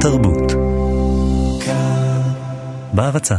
[0.00, 0.52] תרבות.
[2.92, 3.36] בהרצה.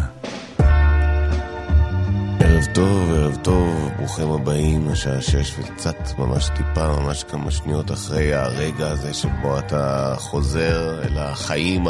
[2.40, 8.34] ערב טוב, ערב טוב, ברוכים הבאים, השעה שש וקצת, ממש טיפה, ממש כמה שניות אחרי
[8.34, 11.86] הרגע הזה שבו אתה חוזר אל החיים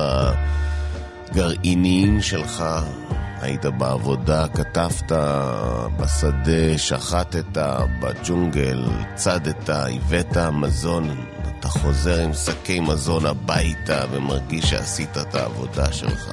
[1.31, 2.63] הגרעיניים שלך.
[3.41, 5.11] היית בעבודה, כתבת
[5.97, 7.57] בשדה, שחטת
[8.01, 11.09] בג'ונגל, צדת, הבאת מזון,
[11.59, 16.31] אתה חוזר עם שקי מזון הביתה ומרגיש שעשית את העבודה שלך.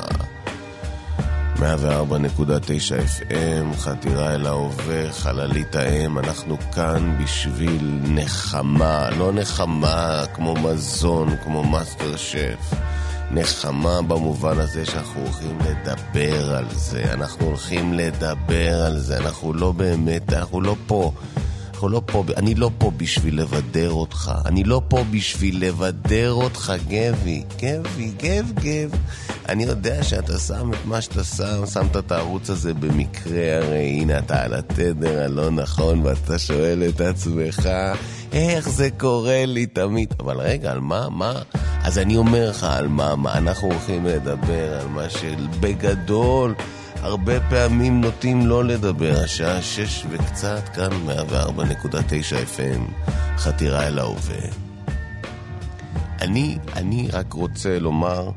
[1.57, 11.37] 104.9 FM, חתירה אל ההווה, חללית האם, אנחנו כאן בשביל נחמה, לא נחמה כמו מזון,
[11.45, 12.75] כמו מאסטר שף.
[13.31, 19.73] נחמה במובן הזה שאנחנו הולכים לדבר על זה, אנחנו הולכים לדבר על זה, אנחנו לא
[19.73, 21.13] באמת, אנחנו לא פה.
[21.77, 26.73] אנחנו לא פה, אני לא פה בשביל לבדר אותך, אני לא פה בשביל לבדר אותך,
[26.89, 28.91] גבי, גבי, גב, גב.
[29.49, 34.19] אני יודע שאתה שם את מה שאתה שם, שמת את הערוץ הזה במקרה, הרי הנה
[34.19, 37.69] אתה על התדר הלא נכון, ואתה שואל את עצמך,
[38.33, 40.15] איך זה קורה לי תמיד?
[40.21, 41.33] אבל רגע, על מה, מה?
[41.83, 46.55] אז אני אומר לך על מה, מה אנחנו הולכים לדבר, על מה שבגדול...
[47.07, 54.39] הרבה פעמים נוטים לא לדבר, השעה שש וקצת, כאן 104.9 FM, חתירה אל ההווה.
[56.21, 58.31] אני, אני רק רוצה לומר,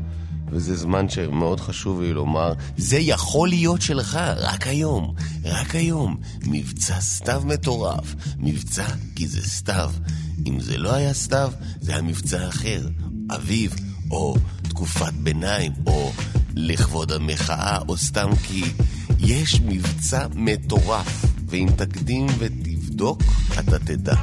[0.47, 5.13] וזה זמן שמאוד חשוב לי לומר, זה יכול להיות שלך, רק היום,
[5.45, 6.17] רק היום.
[6.45, 9.91] מבצע סתיו מטורף, מבצע כי זה סתיו.
[10.47, 12.87] אם זה לא היה סתיו, זה היה מבצע אחר,
[13.35, 13.75] אביב,
[14.11, 14.35] או
[14.78, 16.12] תקופת ביניים, או
[16.56, 18.64] לכבוד המחאה, או סתם כי
[19.18, 23.22] יש מבצע מטורף, ואם תקדים ותבדוק,
[23.58, 24.14] אתה תדע.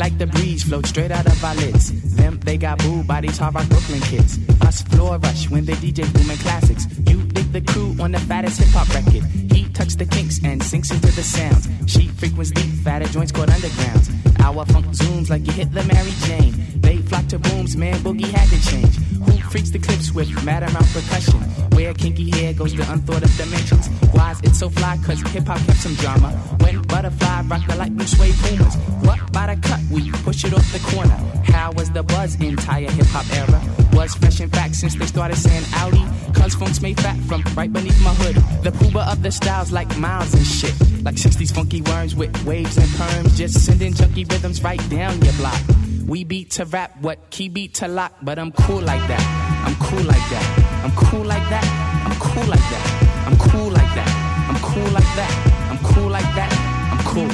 [0.00, 2.16] like the breeze float straight out of our lids.
[2.16, 4.38] Them, they got booed by these hard rock Brooklyn kids.
[4.62, 6.86] Us floor rush when they DJ booming classics.
[7.06, 9.43] You dig the crew on the fattest hip hop record.
[9.75, 11.67] Tucks the kinks and sinks into the sounds.
[11.85, 14.09] She frequents deep, fatter joints called undergrounds.
[14.39, 16.79] Our funk zooms like you hit the Mary Jane.
[16.79, 18.95] They flock to booms, man, boogie had to change.
[18.95, 21.64] Who freaks the clips with mad amount percussion?
[21.75, 23.89] Where kinky hair goes to unthought of dimensions.
[24.13, 24.97] Why's it so fly?
[25.05, 26.29] Cause hip hop kept some drama.
[26.61, 28.75] When butterfly rock the light blue suede boomers.
[29.03, 29.81] What by the cut?
[29.91, 31.17] We push it off the corner.
[31.43, 33.61] How was the buzz entire hip hop era?
[33.91, 36.05] Was fresh in fact since they started saying Audi.
[36.33, 38.35] Cause funk's made fat from right beneath my hood.
[38.63, 40.73] The pooba of the styles like miles and shit.
[41.03, 43.35] Like 60s funky worms with waves and perms.
[43.35, 45.61] Just sending junky rhythms right down your block.
[46.07, 49.65] We beat to rap, what key beat to lock, but I'm cool like that.
[49.67, 50.64] I'm cool like that.
[50.85, 51.65] I'm cool like that.
[52.05, 53.25] I'm cool like that.
[53.25, 54.09] I'm cool like that.
[54.47, 55.31] I'm cool like that.
[55.71, 56.51] I'm cool like that.
[56.93, 57.27] I'm cool.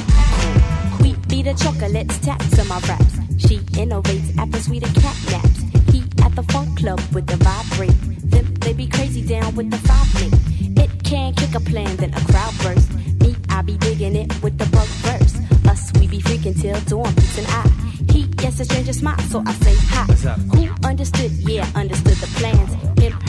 [1.03, 3.19] Wheat beat the chocolates, taps to my raps.
[3.37, 5.59] She innovates after sweeter cat naps.
[5.91, 7.91] He at the funk club with the vibrate.
[8.31, 10.33] Them they be crazy down with the five link.
[10.79, 12.89] It can kick a plan, then a crowd burst.
[13.19, 15.35] Me, I be digging it with the bug verse.
[15.67, 17.67] Us, we be freaking till dawn, peace and I.
[18.13, 20.05] He gets a stranger smile, so I say hi.
[20.55, 21.31] Who understood?
[21.31, 22.80] Yeah, understood the plans.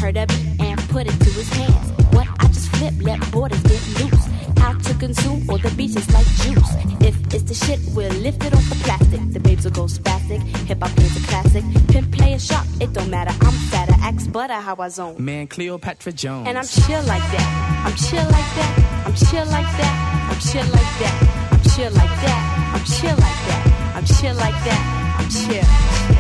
[0.03, 1.91] Heard of it and put it to his hands.
[2.13, 4.27] What I just flip, let borders get loose.
[4.59, 6.75] How to consume all the beaches like juice.
[7.01, 9.21] If it's the shit, we'll lift it off the plastic.
[9.33, 10.43] The babes will go spastic.
[10.67, 11.63] Hip hop is a classic.
[11.87, 13.31] Pimp play a shop, it don't matter.
[13.47, 15.25] I'm fatter, axe butter how I zone.
[15.25, 16.49] Man, Cleopatra Jones.
[16.49, 17.87] And I'm chill like that.
[17.87, 19.05] I'm chill like that.
[19.07, 20.29] I'm chill like that.
[20.33, 21.15] I'm chill like that.
[21.55, 22.73] I'm chill like that.
[22.75, 23.95] I'm chill like that.
[23.95, 25.17] I'm chill like that.
[25.21, 26.12] I'm chill.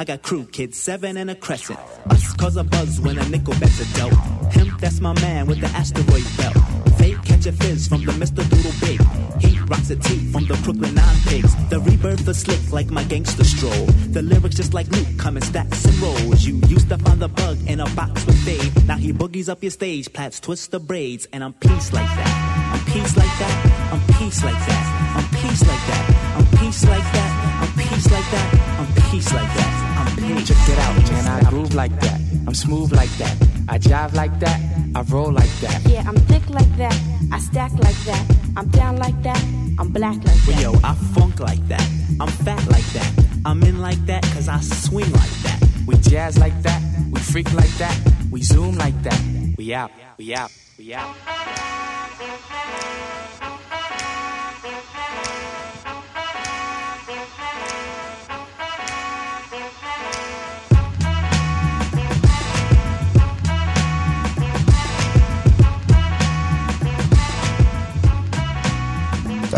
[0.00, 1.78] I got crew kids, seven and a crescent.
[2.08, 4.18] Us cause a buzz when a nickel bets a dope.
[4.50, 6.56] Him, that's my man with the asteroid belt.
[6.96, 8.40] Fake catch a fizz from the Mr.
[8.48, 8.98] Doodle Big.
[9.42, 11.54] He rocks a tee from the Crooklyn Nine Pigs.
[11.68, 13.84] The rebirth is slick like my gangster stroll.
[14.08, 16.46] The lyrics just like Luke come in stacks and rolls.
[16.46, 18.86] You used to find the bug in a box with Dave.
[18.86, 22.72] Now he boogies up your stage, plats twist the braids, and I'm peace like that.
[22.72, 23.92] I'm peace like that.
[23.92, 25.12] I'm peace like that.
[25.14, 26.36] I'm peace like that.
[26.38, 27.39] I'm peace like that.
[27.70, 28.78] I'm peace like that.
[28.80, 29.72] I'm peace like that.
[29.98, 30.48] I'm peace.
[30.48, 31.46] Check it out, man.
[31.46, 32.20] I groove like that.
[32.46, 33.36] I'm smooth like that.
[33.68, 34.60] I jive like that.
[34.94, 35.80] I roll like that.
[35.86, 36.98] Yeah, I'm thick like that.
[37.32, 38.24] I stack like that.
[38.56, 39.40] I'm down like that.
[39.78, 40.60] I'm black like that.
[40.60, 41.86] yo, I funk like that.
[42.18, 43.26] I'm fat like that.
[43.44, 45.64] I'm in like that cause I swing like that.
[45.86, 46.82] We jazz like that.
[47.12, 47.96] We freak like that.
[48.32, 49.20] We zoom like that.
[49.56, 49.92] We out.
[50.18, 50.50] We out.
[50.76, 51.14] We out.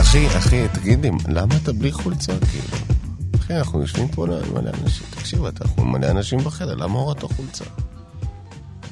[0.00, 2.76] אחי, אחי, תגיד לי, למה אתה בלי חולצה, כאילו?
[3.40, 5.06] אחי, אנחנו יושבים פה מלא אנשים.
[5.10, 7.64] תקשיב, אנחנו מלא אנשים בחדר, למה הורדת חולצה?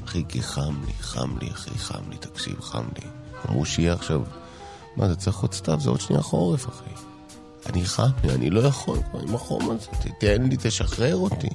[0.05, 3.09] אחי, כי חם לי, חם לי, אחי, חם לי, תקשיב, חם לי.
[3.49, 4.23] אמרו שיהיה עכשיו...
[4.97, 6.91] מה, זה צריך עוד סתיו, זה עוד שנייה חורף, אחי.
[7.67, 8.99] אני חם לי, אני לא יכול
[9.29, 9.87] עם החום הזה.
[9.87, 11.49] תתן לי, תשחרר אותי.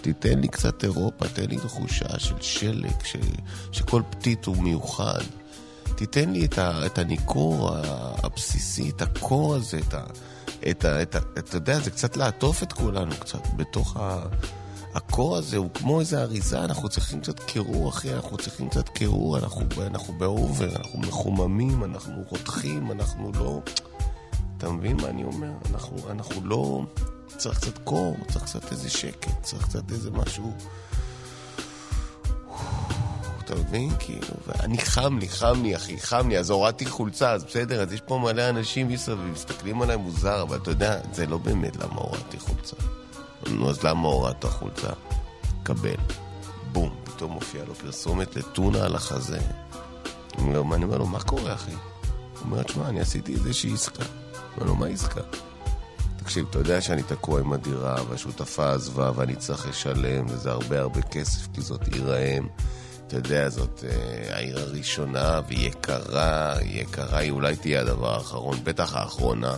[0.00, 3.16] תיתן לי קצת אירופה, תן לי תחושה של שלג, ש...
[3.72, 5.22] שכל פתית הוא מיוחד.
[5.98, 7.70] תיתן לי את, ה, את הניכור
[8.22, 10.04] הבסיסי, את הקור הזה, את ה...
[10.70, 11.02] את ה...
[11.02, 14.26] את ה אתה יודע, זה קצת לעטוף את כולנו קצת בתוך ה...
[14.94, 19.38] הקור הזה הוא כמו איזה אריזה, אנחנו צריכים קצת קירור, אחי, אנחנו צריכים קצת קירור,
[19.38, 23.60] אנחנו, אנחנו באובר, אנחנו מחוממים, אנחנו רותחים, אנחנו לא...
[24.58, 25.50] אתה מבין מה אני אומר?
[25.70, 26.82] אנחנו, אנחנו לא...
[27.36, 30.52] צריך קצת קור, צריך קצת איזה שקט, צריך קצת איזה משהו...
[33.48, 33.90] אתה מבין?
[33.98, 37.92] כאילו, ואני חם לי, חם לי, אחי, חם לי, אז הורדתי חולצה, אז בסדר, אז
[37.92, 41.94] יש פה מלא אנשים מסביב, מסתכלים עליי מוזר, אבל אתה יודע, זה לא באמת למה
[41.94, 42.76] הורדתי חולצה.
[43.50, 44.88] נו, אז למה הורדת חולצה?
[45.62, 45.94] קבל.
[46.72, 49.38] בום, פתאום מופיעה לו פרסומת לטונה על החזה.
[50.38, 51.70] אני אומר לו, מה קורה, אחי?
[51.70, 51.80] הוא
[52.40, 54.04] אומר, תשמע, אני עשיתי איזושהי עסקה.
[54.56, 55.20] אומר לו, מה עסקה?
[56.16, 61.02] תקשיב, אתה יודע שאני תקוע עם הדירה, והשותפה עזבה, ואני צריך לשלם, וזה הרבה הרבה
[61.02, 62.46] כסף, כי זאת עיר האם.
[63.08, 68.58] אתה יודע, זאת אה, העיר הראשונה, והיא יקרה, היא יקרה, היא אולי תהיה הדבר האחרון,
[68.64, 69.54] בטח האחרונה.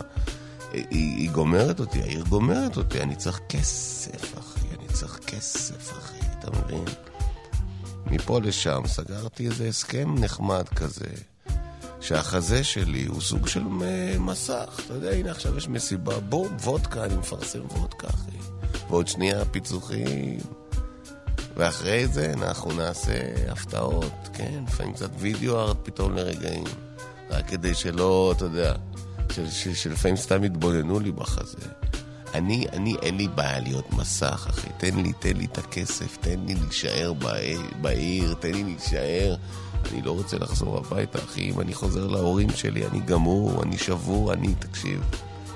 [0.73, 6.19] היא, היא גומרת אותי, העיר גומרת אותי, אני צריך כסף, אחי, אני צריך כסף, אחי,
[6.39, 6.83] אתה מבין?
[8.05, 11.09] מפה לשם סגרתי איזה הסכם נחמד כזה,
[12.01, 13.63] שהחזה שלי הוא סוג של
[14.19, 14.81] מסך.
[14.85, 18.37] אתה יודע, הנה עכשיו יש מסיבה, בום, וודקה, אני מפרסם וודקה, אחי.
[18.89, 20.60] ועוד שנייה פיצוחים.
[21.61, 23.13] ואחרי זה אנחנו נעשה
[23.51, 24.63] הפתעות, כן?
[24.67, 26.63] לפעמים קצת וידאו ארט פתאום לרגעים.
[27.29, 28.73] רק כדי שלא, אתה יודע,
[29.73, 31.67] שלפעמים סתם יתבוננו לי בחזה.
[32.33, 34.69] אני, אני, אין לי בעיה להיות מסך, אחי.
[34.77, 37.13] תן לי, תן לי את הכסף, תן לי להישאר
[37.81, 39.35] בעיר, תן לי להישאר.
[39.91, 41.49] אני לא רוצה לחזור הביתה, אחי.
[41.51, 45.01] אם אני חוזר להורים שלי, אני גמור, אני שבור, אני, תקשיב.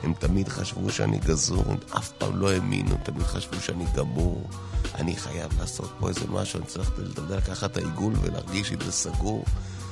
[0.05, 4.43] הם תמיד חשבו שאני גזור, הם אף פעם לא האמינו, תמיד חשבו שאני גמור.
[4.95, 8.91] אני חייב לעשות פה איזה משהו, אני צריך, אתה יודע, לקחת את העיגול ולהרגיש שזה
[8.91, 9.45] סגור.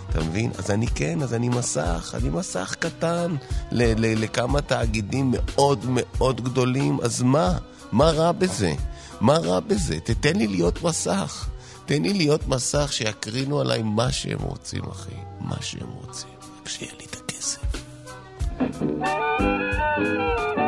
[0.09, 0.51] אתה מבין?
[0.57, 3.35] אז אני כן, אז אני מסך, אני מסך קטן
[3.71, 7.57] ל- ל- לכמה תאגידים מאוד מאוד גדולים, אז מה?
[7.91, 8.73] מה רע בזה?
[9.21, 9.99] מה רע בזה?
[9.99, 11.49] תתן לי להיות מסך.
[11.85, 15.15] תן לי להיות מסך שיקרינו עליי מה שהם רוצים, אחי.
[15.39, 16.29] מה שהם רוצים.
[16.61, 17.62] רק שיהיה לי את הכסף.
[18.59, 20.62] Thank you.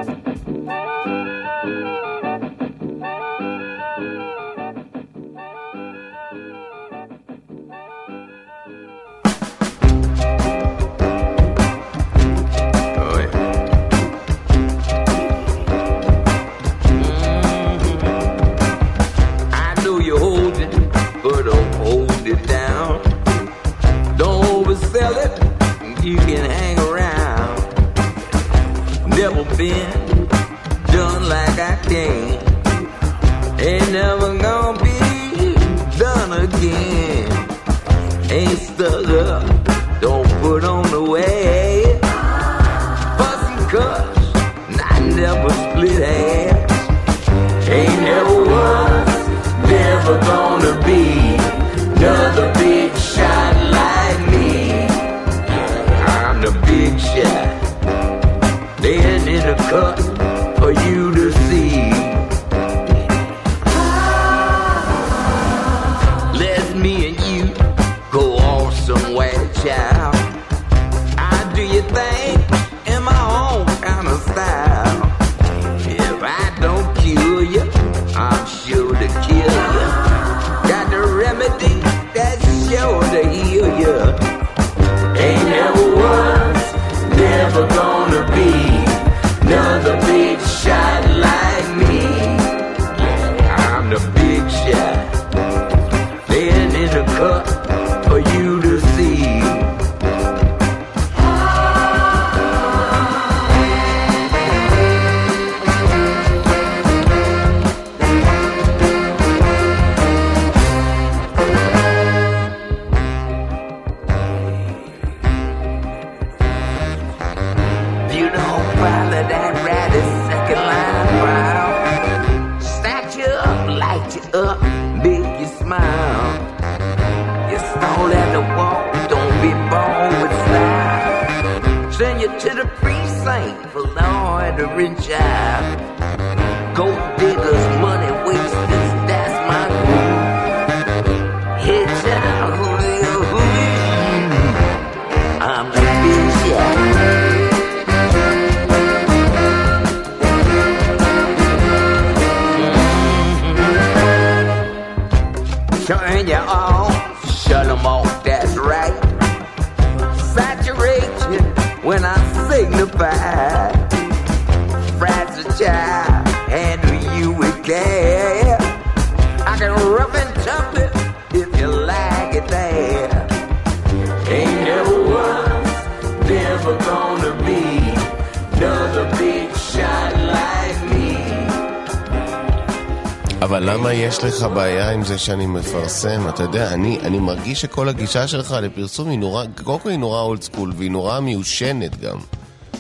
[184.48, 186.30] בעיה עם זה שאני מפרסם?
[186.30, 190.22] אתה יודע, אני, אני מרגיש שכל הגישה שלך לפרסום היא נורא, קודם כל היא נורא
[190.22, 192.18] אולד סקול והיא נורא מיושנת גם.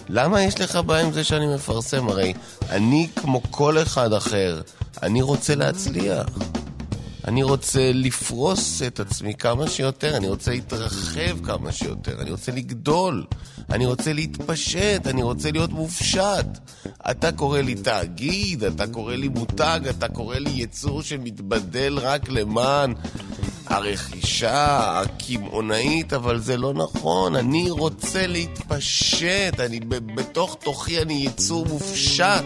[0.10, 2.10] למה יש לך בעיה עם זה שאני מפרסם?
[2.10, 2.34] הרי
[2.70, 4.62] אני, כמו כל אחד אחר,
[5.04, 6.26] אני רוצה להצליח.
[7.28, 13.26] אני רוצה לפרוס את עצמי כמה שיותר, אני רוצה להתרחב כמה שיותר, אני רוצה לגדול,
[13.70, 16.48] אני רוצה להתפשט, אני רוצה להיות מופשט.
[17.12, 22.94] אתה קורא לי תאגיד, אתה קורא לי מותג, אתה קורא לי יצור שמתבדל רק למען
[23.68, 27.36] הרכישה הקמעונאית, אבל זה לא נכון.
[27.36, 29.80] אני רוצה להתפשט, אני
[30.16, 32.46] בתוך תוכי אני יצור מופשט.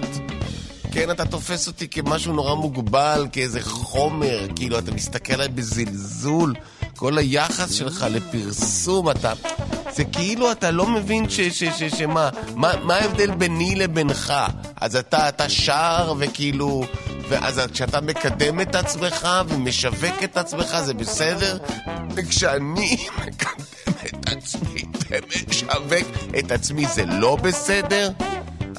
[0.91, 6.53] כן, אתה תופס אותי כמשהו נורא מוגבל, כאיזה חומר, כאילו, אתה מסתכל עליי בזלזול.
[7.00, 9.34] כל היחס שלך לפרסום, אתה...
[9.91, 11.41] זה כאילו אתה לא מבין ש...
[11.41, 11.63] ש...
[11.63, 11.84] ש...
[11.84, 12.29] שמה?
[12.56, 14.34] מה, מה ההבדל ביני לבינך?
[14.75, 16.84] אז אתה, אתה שר וכאילו...
[17.29, 21.58] ואז כשאתה מקדם את עצמך ומשווק את עצמך, זה בסדר?
[22.15, 23.63] וכשאני מקדם
[23.98, 26.08] את עצמי ומשווק
[26.39, 28.10] את עצמי, זה לא בסדר?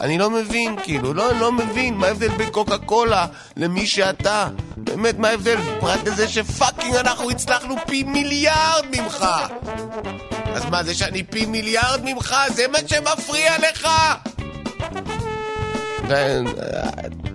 [0.00, 3.26] אני לא מבין, כאילו, לא, לא מבין מה ההבדל בין קוקה קולה
[3.57, 4.49] למי שאתה.
[4.76, 5.57] באמת, מה ההבדל?
[5.80, 9.26] פרט לזה שפאקינג אנחנו הצלחנו פי מיליארד ממך!
[10.54, 13.88] אז מה, זה שאני פי מיליארד ממך, זה מה שמפריע לך?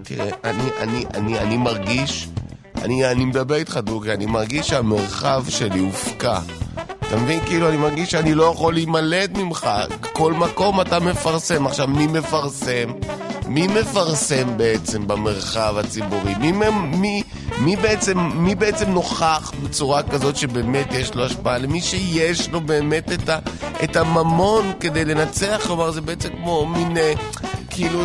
[0.04, 2.28] תראה, אני, אני, אני, אני מרגיש,
[2.76, 6.40] אני, אני מדבר איתך דוגרי, אני מרגיש שהמרחב שלי הופקע.
[7.08, 7.40] אתה מבין?
[7.46, 9.70] כאילו, אני מרגיש שאני לא יכול להימלט ממך.
[10.14, 11.68] כל מקום אתה מפרסם.
[11.68, 12.92] עכשיו, מי מפרסם?
[13.48, 16.36] מי מפרסם בעצם במרחב הציבורי?
[16.36, 16.52] מי,
[16.92, 17.24] מי,
[17.58, 21.58] מי, בעצם, מי בעצם נוכח בצורה כזאת שבאמת יש לו השפעה?
[21.58, 23.40] למי שיש לו באמת את, ה,
[23.84, 26.98] את הממון כדי לנצח, כלומר זה בעצם כמו מין...
[26.98, 27.14] אה,
[27.70, 28.00] כאילו,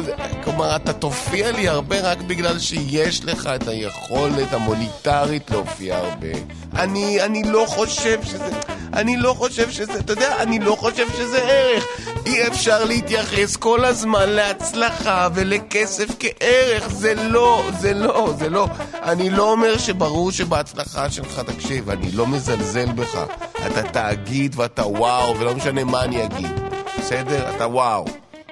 [0.44, 6.28] כלומר, אתה תופיע לי הרבה רק בגלל שיש לך את היכולת המוניטרית להופיע הרבה.
[6.74, 8.50] אני, אני לא חושב שזה...
[8.92, 9.98] אני לא חושב שזה...
[9.98, 11.86] אתה יודע, אני לא חושב שזה ערך.
[12.26, 16.88] אי אפשר להתייחס כל הזמן להצלחה ולכסף כערך.
[16.88, 18.66] זה לא, זה לא, זה לא.
[19.02, 23.18] אני לא אומר שברור שבהצלחה שלך, תקשיב, אני לא מזלזל בך.
[23.66, 26.50] אתה תאגיד ואתה וואו, ולא משנה מה אני אגיד.
[26.98, 27.56] בסדר?
[27.56, 28.04] אתה וואו.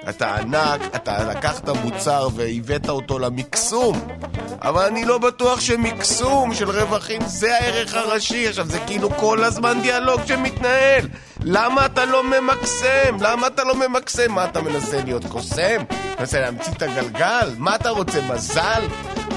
[0.09, 4.07] אתה ענק, אתה לקחת מוצר והבאת אותו למקסום
[4.61, 9.81] אבל אני לא בטוח שמקסום של רווחים זה הערך הראשי עכשיו זה כאילו כל הזמן
[9.81, 11.07] דיאלוג שמתנהל
[11.43, 13.17] למה אתה לא ממקסם?
[13.19, 14.31] למה אתה לא ממקסם?
[14.31, 15.83] מה אתה מנסה להיות קוסם?
[16.19, 17.49] מנסה להמציא את הגלגל?
[17.57, 18.83] מה אתה רוצה, מזל?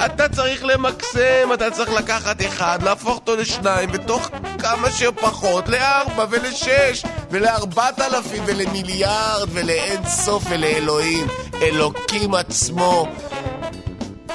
[0.06, 7.02] אתה צריך למקסם, אתה צריך לקחת אחד, להפוך אותו לשניים, ותוך כמה שפחות לארבע ולשש
[7.30, 11.26] ולארבעת אלפים ולמיליארד ולאין סוף ולאלוהים,
[11.62, 13.06] אלוקים עצמו.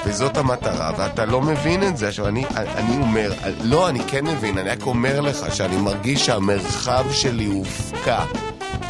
[0.06, 2.08] וזאת המטרה, ואתה לא מבין את זה.
[2.08, 3.34] עכשיו, אני, אני אומר,
[3.64, 8.24] לא, אני כן מבין, אני רק אומר לך שאני מרגיש שהמרחב שלי הופקע.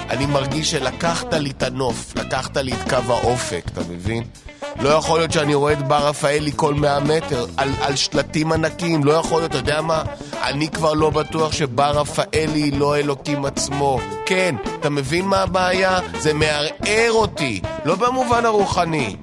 [0.10, 4.24] אני מרגיש שלקחת לי את הנוף, לקחת לי את קו האופק, אתה מבין?
[4.82, 9.04] לא יכול להיות שאני רואה את בר רפאלי כל 100 מטר על, על שלטים ענקיים,
[9.04, 10.04] לא יכול להיות, אתה יודע מה?
[10.44, 14.00] אני כבר לא בטוח שבר רפאלי לא אלוקים עצמו.
[14.26, 16.00] כן, אתה מבין מה הבעיה?
[16.20, 19.16] זה מערער אותי, לא במובן הרוחני.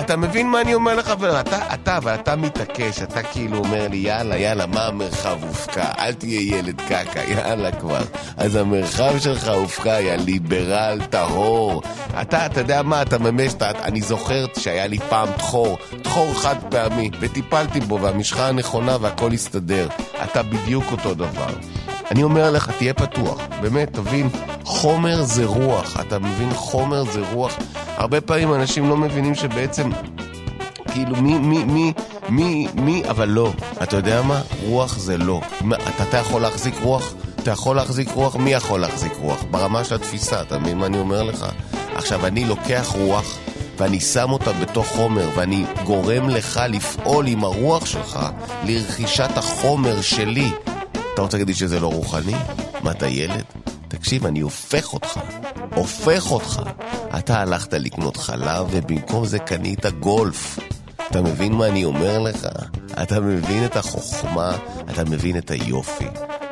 [0.00, 1.12] אתה מבין מה אני אומר לך?
[1.20, 5.84] ואתה, אתה, ואתה מתעקש, אתה כאילו אומר לי, יאללה, יאללה, מה המרחב הופקע?
[5.98, 8.02] אל תהיה ילד קקה, יאללה כבר.
[8.36, 11.82] אז המרחב שלך הופקע, יא ליברל טהור.
[12.22, 16.56] אתה, אתה יודע מה, אתה ממש, אתה, אני זוכר שהיה לי פעם תחור, תחור חד
[16.70, 19.88] פעמי, וטיפלתי בו, והמשחה הנכונה והכל הסתדר.
[20.24, 21.54] אתה בדיוק אותו דבר.
[22.10, 24.28] אני אומר לך, תהיה פתוח, באמת, תבין,
[24.64, 26.50] חומר זה רוח, אתה מבין?
[26.54, 27.58] חומר זה רוח.
[28.00, 29.90] הרבה פעמים אנשים לא מבינים שבעצם,
[30.92, 31.92] כאילו, מי, מי, מי,
[32.28, 33.52] מי, מי, אבל לא.
[33.82, 34.40] אתה יודע מה?
[34.64, 35.40] רוח זה לא.
[35.72, 38.36] אתה, אתה יכול להחזיק רוח אתה יכול להחזיק רוח?
[38.36, 39.44] מי יכול להחזיק רוח?
[39.50, 41.46] ברמה של התפיסה, אתה מבין מה אני אומר לך?
[41.94, 43.38] עכשיו, אני לוקח רוח
[43.78, 48.18] ואני שם אותה בתוך חומר ואני גורם לך לפעול עם הרוח שלך
[48.64, 50.52] לרכישת החומר שלי.
[51.14, 52.34] אתה רוצה להגיד לי שזה לא רוחני?
[52.82, 53.44] מה, אתה ילד?
[53.88, 55.20] תקשיב, אני הופך אותך.
[55.74, 56.62] הופך אותך.
[57.18, 60.58] אתה הלכת לקנות חלב ובמקום זה קנית גולף.
[61.10, 62.46] אתה מבין מה אני אומר לך?
[63.02, 64.56] אתה מבין את החוכמה,
[64.90, 66.06] אתה מבין את היופי.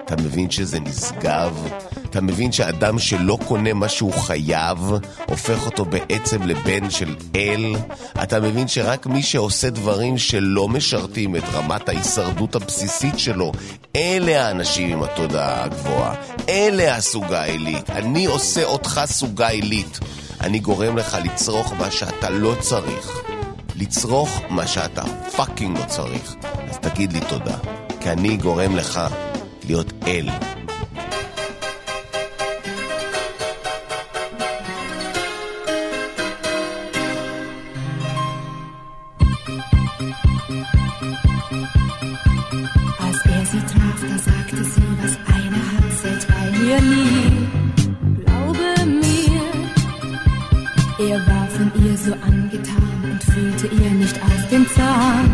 [0.05, 1.69] אתה מבין שזה נשגב,
[2.11, 4.79] אתה מבין שאדם שלא קונה מה שהוא חייב,
[5.29, 7.77] הופך אותו בעצם לבן של אל.
[8.23, 13.53] אתה מבין שרק מי שעושה דברים שלא משרתים את רמת ההישרדות הבסיסית שלו,
[13.97, 16.15] אלה האנשים עם התודעה הגבוהה.
[16.49, 17.91] אלה הסוגה העילית.
[17.91, 20.01] אני עושה אותך סוגה עילית.
[20.41, 23.23] אני גורם לך לצרוך מה שאתה לא צריך.
[23.77, 25.03] לצרוך מה שאתה
[25.37, 26.35] פאקינג לא צריך.
[26.71, 27.57] אז תגיד לי תודה.
[28.01, 29.01] כי אני גורם לך
[29.65, 30.29] להיות אל.
[51.29, 55.27] War von ihr so angetan und fühlte ihr nicht aus dem Zahn.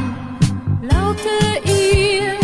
[0.83, 1.35] Glaubte
[1.65, 2.35] ihr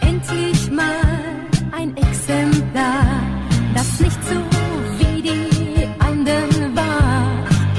[0.00, 1.24] endlich mal
[1.72, 3.06] ein Exemplar,
[3.74, 4.36] das nicht so
[4.98, 7.22] wie die anderen war.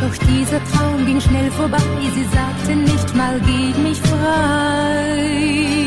[0.01, 5.84] Doch dieser Traum ging schnell vorbei, sie sagte nicht mal, gib mich frei.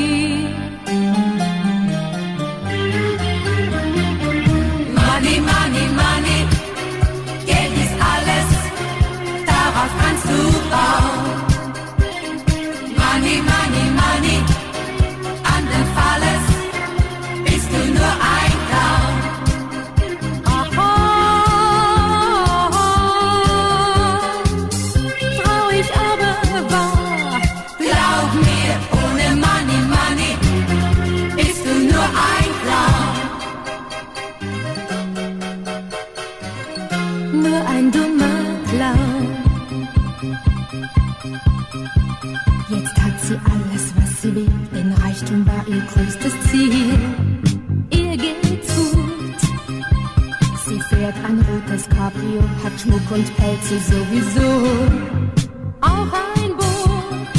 [52.88, 54.50] Schmuck und Pelze sowieso.
[55.80, 57.38] Auch ein Boot.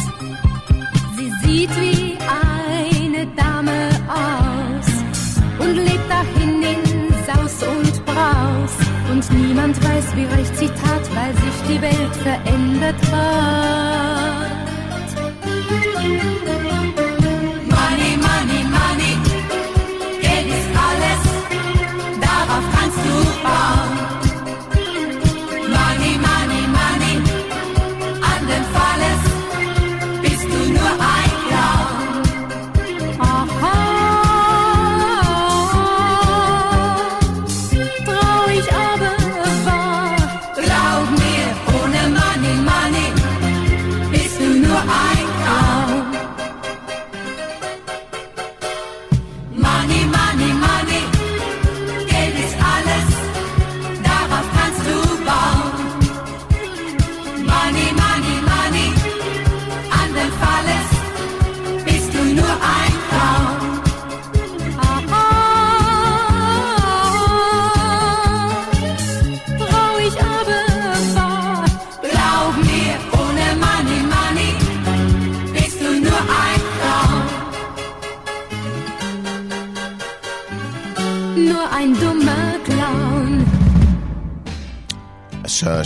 [1.17, 4.87] Sie sieht wie eine Dame aus
[5.59, 8.75] und lebt dahin in Saus und Braus.
[9.11, 14.29] Und niemand weiß, wie recht sie tat, weil sich die Welt verändert hat.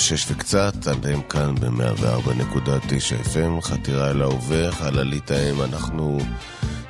[0.04, 6.18] שש וקצת, אתם כאן ב-104.9 FM, חתירה אל ההווה, חללית האם, אנחנו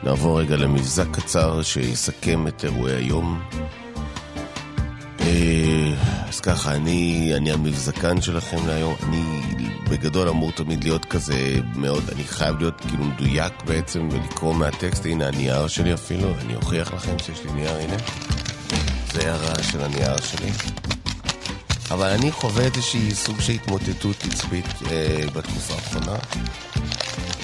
[0.03, 3.41] נעבור רגע למבזק קצר שיסכם את אירועי היום.
[5.19, 5.93] אה,
[6.29, 9.41] אז ככה, אני, אני המבזקן שלכם להיום, אני
[9.89, 15.27] בגדול אמור תמיד להיות כזה מאוד, אני חייב להיות כאילו מדויק בעצם ולקרוא מהטקסט, הנה
[15.27, 17.97] הנייר שלי אפילו, אני אוכיח לכם שיש לי נייר, הנה.
[19.13, 20.51] זה הרעש של הנייר שלי.
[21.93, 26.17] אבל אני חווה איזושהי סוג של התמוטטות עצבית אה, בתקופה האחרונה.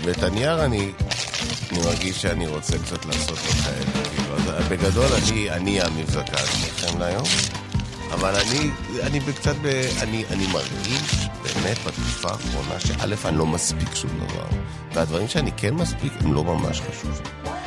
[0.03, 0.91] ואת הנייר אני,
[1.71, 4.09] אני מרגיש שאני רוצה קצת לעשות לו כאלה.
[4.15, 7.25] כאילו, אז בגדול אני, אני המבזקה שלכם להיום.
[8.11, 8.69] אבל אני,
[9.03, 9.65] אני קצת, ב,
[10.01, 14.47] אני, אני מרגיש באמת בתקופה האחרונה שא', אני לא מספיק שום דבר.
[14.93, 17.58] והדברים שאני כן מספיק הם לא ממש חשובים.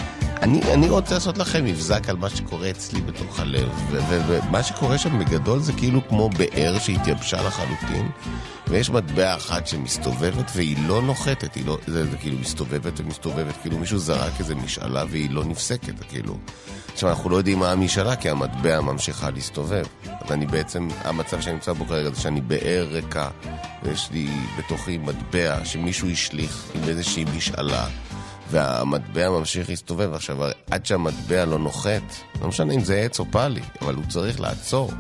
[0.43, 3.69] אני, אני רוצה לעשות לכם מבזק על מה שקורה אצלי בתוך הלב,
[4.29, 8.11] ומה שקורה שם בגדול זה כאילו כמו באר שהתייבשה לחלוטין,
[8.69, 13.79] ויש מטבע אחת שמסתובבת והיא לא נוחתת, היא לא, זה, זה כאילו מסתובבת ומסתובבת, כאילו
[13.79, 16.39] מישהו זרק איזה משאלה והיא לא נפסקת, כאילו.
[16.93, 19.85] עכשיו, אנחנו לא יודעים מה המשאלה, כי המטבע ממשיכה להסתובב.
[20.05, 23.31] אז אני בעצם, המצב שאני נמצא בו כרגע זה שאני באר ריקה,
[23.83, 24.29] ויש לי
[24.59, 27.87] בתוכי מטבע שמישהו השליך עם איזושהי משאלה.
[28.53, 30.13] והמטבע ממשיך להסתובב.
[30.15, 30.39] עכשיו,
[30.71, 32.03] עד שהמטבע לא נוחת,
[32.41, 34.91] לא משנה אם זה עץ או פאלי, אבל הוא צריך לעצור.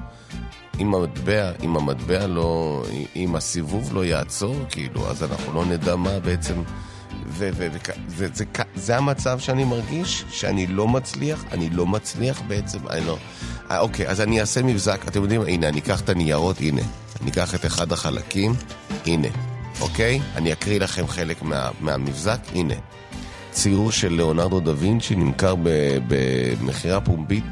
[0.81, 2.83] אם המטבע, אם המטבע לא,
[3.17, 6.62] אם הסיבוב לא יעצור, כאילו, אז אנחנו לא נדע מה בעצם...
[7.27, 12.43] ו, ו, ו, זה, זה, זה, המצב שאני מרגיש, שאני לא מצליח, אני לא מצליח
[12.47, 13.17] בעצם, אני לא...
[13.71, 16.83] אה, אוקיי, אז אני אעשה מבזק, אתם יודעים, הנה, אני אקח את הניירות, הנה.
[17.23, 18.55] אני אקח את אחד החלקים,
[19.07, 19.29] הנה,
[19.81, 20.21] אוקיי?
[20.37, 22.75] אני אקריא לכם חלק מה, מהמבזק, הנה.
[23.53, 25.55] ציור של ליאונרדו דה וינצ'י נמכר
[26.09, 27.45] במכירה פומבית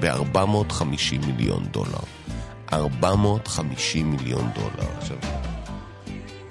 [0.00, 2.00] ב-450 מיליון דולר.
[2.72, 4.88] 450 מיליון דולר.
[4.98, 5.16] עכשיו,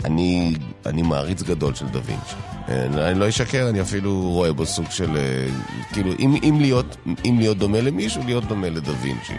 [0.06, 0.56] אני,
[0.86, 2.36] אני מעריץ גדול של דה וינצ'י.
[2.68, 5.18] אני לא אשקר, אני אפילו רואה בו סוג של...
[5.18, 5.48] אה,
[5.94, 9.34] כאילו, אם, אם, להיות, אם להיות דומה למישהו, להיות דומה לדה וינצ'י.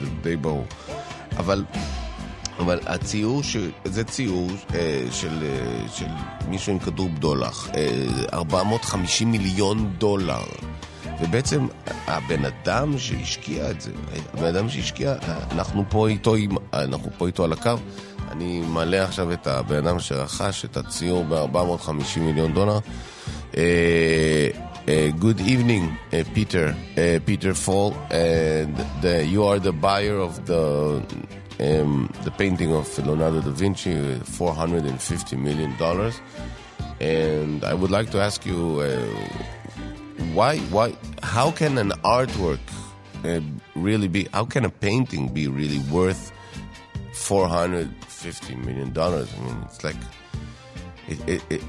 [0.00, 0.64] זה די ברור.
[1.36, 1.64] אבל
[2.58, 3.56] אבל הציור, ש...
[3.84, 6.06] זה ציור אה, של, אה, של
[6.48, 10.42] מישהו עם כדור בדולח, אה, 450 מיליון דולר.
[11.20, 11.66] ובעצם
[12.06, 13.90] הבן אדם שהשקיע את זה,
[14.34, 15.14] הבן אדם שהשקיע,
[15.52, 16.34] אנחנו פה איתו,
[16.72, 17.74] אנחנו פה איתו על הקו.
[18.32, 22.78] אני מעלה עכשיו את הבן אדם שרכש את הציור ב-450 מיליון דולר.
[24.88, 26.74] Uh, good evening, uh, Peter.
[26.96, 27.92] Uh, Peter Fall.
[27.92, 28.64] Uh,
[29.02, 31.02] the, you are the buyer of the
[31.60, 36.12] um, the painting of Leonardo da Vinci, $450 million.
[37.00, 38.98] And I would like to ask you, uh,
[40.34, 42.60] why, why, how can an artwork
[43.24, 43.40] uh,
[43.74, 46.32] really be, how can a painting be really worth
[47.12, 48.96] $450 million?
[48.96, 49.10] I
[49.44, 49.96] mean, it's like,
[51.08, 51.62] it, it, it,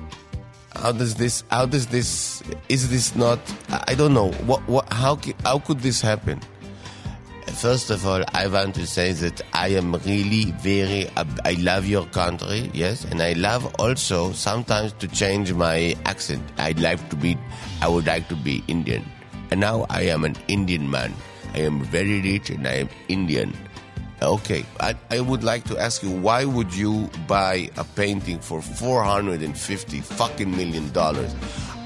[0.75, 5.19] how does this, how does this, is this not, I don't know, what, what, how,
[5.43, 6.41] how could this happen?
[7.53, 12.05] First of all, I want to say that I am really very, I love your
[12.05, 16.41] country, yes, and I love also sometimes to change my accent.
[16.57, 17.37] I'd like to be,
[17.81, 19.03] I would like to be Indian.
[19.51, 21.13] And now I am an Indian man.
[21.53, 23.53] I am very rich and I am Indian.
[24.21, 28.61] Okay, I, I would like to ask you, why would you buy a painting for
[28.61, 31.35] 450 fucking million dollars?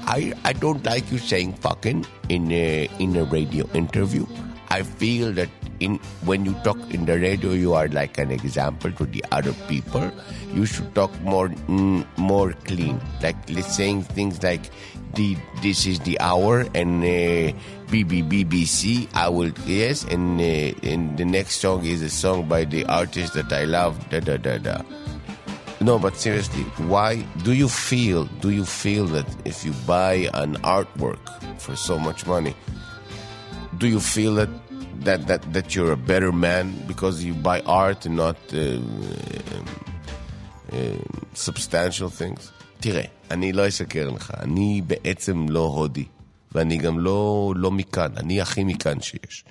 [0.06, 4.26] I, I don't like you saying fucking in a, in a radio interview.
[4.74, 8.90] I feel that in when you talk in the radio, you are like an example
[8.90, 10.10] to the other people.
[10.52, 14.66] You should talk more mm, more clean, like saying things like
[15.14, 17.54] the this is the hour and uh,
[17.86, 19.06] BBC.
[19.14, 23.34] I will yes, and uh, and the next song is a song by the artist
[23.34, 23.94] that I love.
[24.10, 24.82] Da da da da.
[25.80, 28.24] No, but seriously, why do you feel?
[28.42, 31.22] Do you feel that if you buy an artwork
[31.60, 32.56] for so much money,
[33.78, 34.48] do you feel that
[35.00, 38.78] that that that you're a better man because you buy art and not uh,
[40.72, 40.98] uh,
[41.34, 42.50] substantial things?
[42.80, 46.04] תראה, אני לא אשקר לך, אני בעצם לא הודי,
[46.52, 49.44] ואני גם לא, לא מכאן, אני הכי מכאן שיש.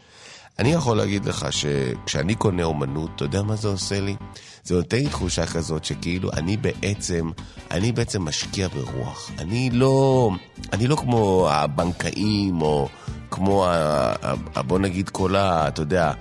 [0.59, 4.15] אני יכול להגיד לך שכשאני קונה אומנות, אתה יודע מה זה עושה לי?
[4.63, 7.29] זה נותן לי תחושה כזאת שכאילו אני בעצם,
[7.71, 9.31] אני בעצם משקיע ברוח.
[9.39, 10.31] אני לא,
[10.73, 12.89] אני לא כמו הבנקאים או
[13.33, 14.13] כמו, ה,
[14.55, 15.67] ה, בוא נגיד כל ה...
[15.67, 16.11] אתה יודע,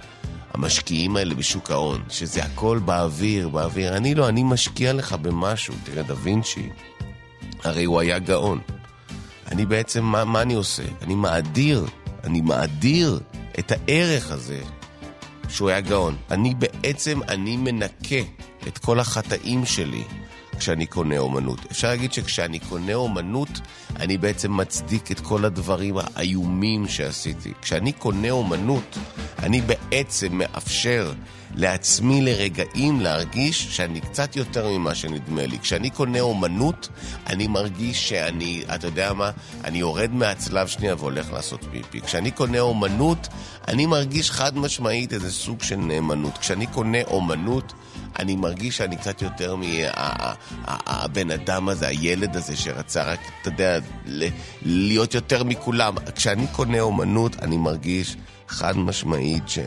[0.55, 3.97] המשקיעים האלה בשוק ההון, שזה הכל באוויר, באוויר.
[3.97, 5.75] אני לא, אני משקיע לך במשהו.
[5.85, 6.69] תראה, דה וינצ'י,
[7.65, 8.61] הרי הוא היה גאון.
[9.51, 10.83] אני בעצם, מה, מה אני עושה?
[11.03, 11.87] אני מאדיר,
[12.25, 13.21] אני מאדיר
[13.59, 14.61] את הערך הזה
[15.49, 16.17] שהוא היה גאון.
[16.31, 18.23] אני בעצם, אני מנקה
[18.67, 20.05] את כל החטאים שלי
[20.63, 21.59] כשאני קונה אומנות.
[21.71, 23.49] אפשר להגיד שכשאני קונה אומנות,
[23.97, 27.53] אני בעצם מצדיק את כל הדברים האיומים שעשיתי.
[27.63, 28.99] כשאני קונה אומנות,
[29.39, 31.13] אני בעצם מאפשר
[31.55, 35.59] לעצמי לרגעים להרגיש שאני קצת יותר ממה שנדמה לי.
[35.59, 36.89] כשאני קונה אומנות,
[37.27, 39.31] אני מרגיש שאני, אתה יודע מה,
[39.65, 42.01] אני יורד מהצלב שנייה והולך לעשות פיפי.
[42.01, 43.29] כשאני קונה אומנות,
[43.69, 46.39] אני מרגיש חד משמעית איזה סוג של נאמנות.
[46.39, 47.73] כשאני קונה אומנות,
[48.19, 53.79] אני מרגיש שאני קצת יותר מהבן אדם הזה, הילד הזה שרצה רק, אתה יודע,
[54.63, 55.95] להיות יותר מכולם.
[56.15, 58.17] כשאני קונה אומנות, אני מרגיש
[58.49, 59.59] חד משמעית ש...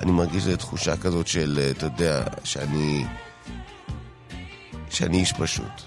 [0.00, 3.04] אני מרגיש איזו תחושה כזאת של, אתה יודע, שאני...
[4.90, 5.82] שאני איש פשוט.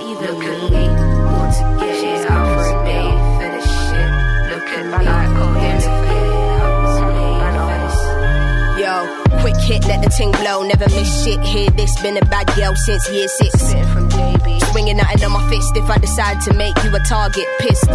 [0.00, 1.07] Is that me?
[9.88, 11.40] Let the ting blow, never miss shit.
[11.40, 13.72] Here, this been a bad girl since year six.
[13.92, 14.60] from JB.
[14.70, 17.46] Swinging nothing on my fist if I decide to make you a target.
[17.58, 17.88] Pissed.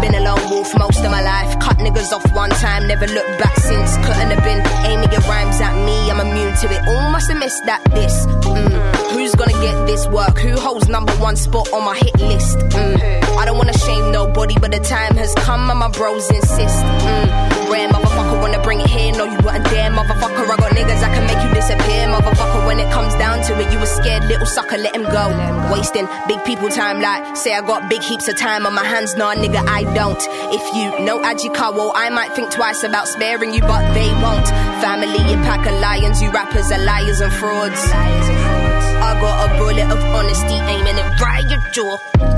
[0.00, 1.58] Been a lone wolf most of my life.
[1.58, 3.96] Cut niggas off one time, never looked back since.
[4.06, 6.10] Couldn't have been aiming your rhymes at me.
[6.10, 6.80] I'm immune to it.
[6.88, 8.14] All must have missed that this.
[8.46, 9.12] Mm.
[9.12, 10.38] Who's gonna get this work?
[10.38, 12.58] Who holds number one spot on my hit list?
[12.58, 13.24] Mm.
[13.38, 16.78] I don't wanna shame nobody, but the time has come and my bros insist.
[16.84, 17.70] Mm.
[17.72, 19.12] Rare motherfucker wanna bring it here.
[19.12, 20.46] No, you weren't there, motherfucker.
[20.50, 22.66] I niggas I can make you disappear, motherfucker.
[22.66, 25.24] When it comes down to it, you a scared little sucker, let him go.
[25.72, 29.14] Wasting big people time like say I got big heaps of time on my hands.
[29.14, 30.20] Nah, nigga, I don't.
[30.52, 34.48] If you know Ajikawa, I might think twice about sparing you, but they won't.
[34.82, 37.80] Family, you pack of lions, you rappers are liars and frauds.
[37.90, 42.33] I got a bullet of honesty aiming it right at your jaw.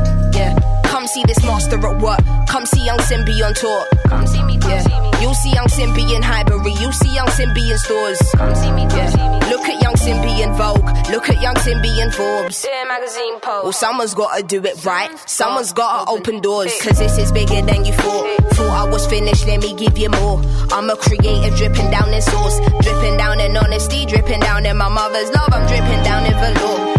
[1.07, 2.19] Come see this master at work.
[2.49, 3.87] Come see Young Simbi on tour.
[4.09, 4.83] Come see me, come Yeah.
[4.83, 5.11] see me.
[5.23, 6.73] You'll see Young Simbi in Highbury.
[6.81, 8.19] You'll see Young Simbi in stores.
[8.37, 9.11] Come see me, come Yeah.
[9.11, 9.39] see me.
[9.53, 10.83] Look at Young Simbi in Vogue.
[11.13, 12.67] Look at Young Simbi in Forbes.
[12.69, 13.79] Yeah, magazine Well, post.
[13.79, 15.09] someone's gotta do it right.
[15.27, 16.73] Someone's gotta open doors.
[16.83, 18.27] Cause this is bigger than you thought.
[18.57, 20.43] Thought I was finished, let me give you more.
[20.73, 22.59] I'm a creator dripping down in sauce.
[22.81, 25.51] Dripping down in honesty, dripping down in my mother's love.
[25.53, 26.96] I'm dripping down in velour.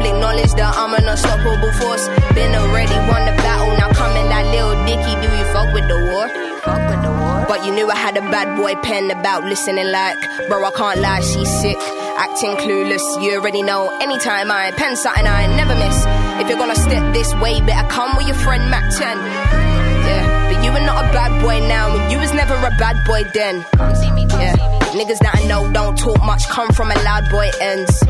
[0.00, 2.08] Public knowledge that I'm an unstoppable force.
[2.32, 5.12] Been already won the battle, now coming like Lil Dicky.
[5.20, 6.24] Do you fuck with the war?
[6.64, 7.44] Fuck with the war.
[7.44, 10.16] But you knew I had a bad boy pen about listening like,
[10.48, 11.76] bro, I can't lie, she's sick.
[12.16, 13.92] Acting clueless, you already know.
[14.00, 15.98] Anytime I pen something, I never miss.
[16.40, 19.04] If you're gonna step this way, better come with your friend Mac 10.
[19.04, 22.96] Yeah, but you are not a bad boy now, and you was never a bad
[23.04, 23.64] boy then.
[23.76, 25.04] Come see me, come Yeah, see me.
[25.04, 28.00] niggas that I know don't talk much, come from a loud boy ends.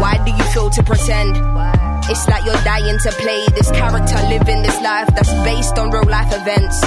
[0.00, 1.36] Why do you feel to pretend?
[2.08, 6.08] It's like you're dying to play this character, living this life that's based on real
[6.08, 6.80] life events.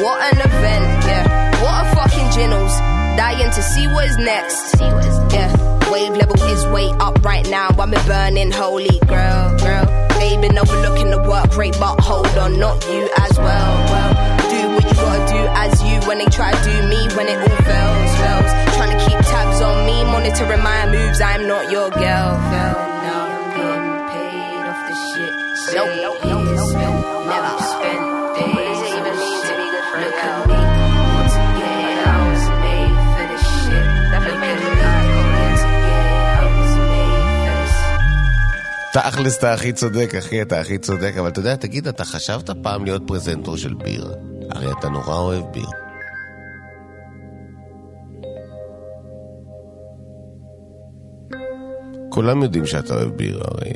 [0.00, 1.62] What an event, yeah.
[1.62, 2.72] What a fucking ginnels.
[3.16, 4.74] Dying to see what is next.
[4.80, 5.52] Yeah,
[5.92, 7.68] wave level is way up right now.
[7.78, 9.84] I'm a burning holy girl, girl.
[10.18, 13.72] They been overlooking the work rate, but hold on, not you as well.
[13.92, 14.12] Well,
[14.50, 17.38] do what you gotta do as you when they try to do me when it
[17.38, 18.65] all fails, fails.
[20.38, 21.20] Monitoring my moves.
[21.20, 22.76] I'm not your girl, girl.
[23.06, 23.16] No,
[23.56, 25.32] getting paid off the shit.
[25.74, 27.72] Nope, nope, nope, nope, nope, Never nope.
[27.72, 28.02] spent
[28.36, 28.54] days.
[28.54, 31.98] What does it even mean to be good for Look at me, to it.
[32.06, 33.86] I was made for this shit.
[34.12, 34.76] Look at me, to.
[38.92, 42.84] תכלס אתה הכי צודק, אחי, אתה הכי צודק, אבל אתה יודע, תגיד, אתה חשבת פעם
[42.84, 44.14] להיות פרזנטור של ביר?
[44.50, 45.66] הרי אתה נורא אוהב ביר.
[52.16, 53.70] כולם יודעים שאתה אוהב ביר, הרי...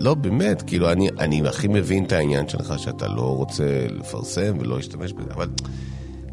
[0.00, 4.76] לא, באמת, כאילו, אני, אני הכי מבין את העניין שלך, שאתה לא רוצה לפרסם ולא
[4.76, 5.48] להשתמש בזה, אבל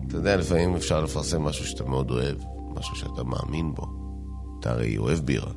[0.08, 2.36] אתה יודע, לפעמים אפשר לפרסם משהו שאתה מאוד אוהב,
[2.76, 3.86] משהו שאתה מאמין בו.
[4.60, 5.52] אתה הרי אוהב בירה,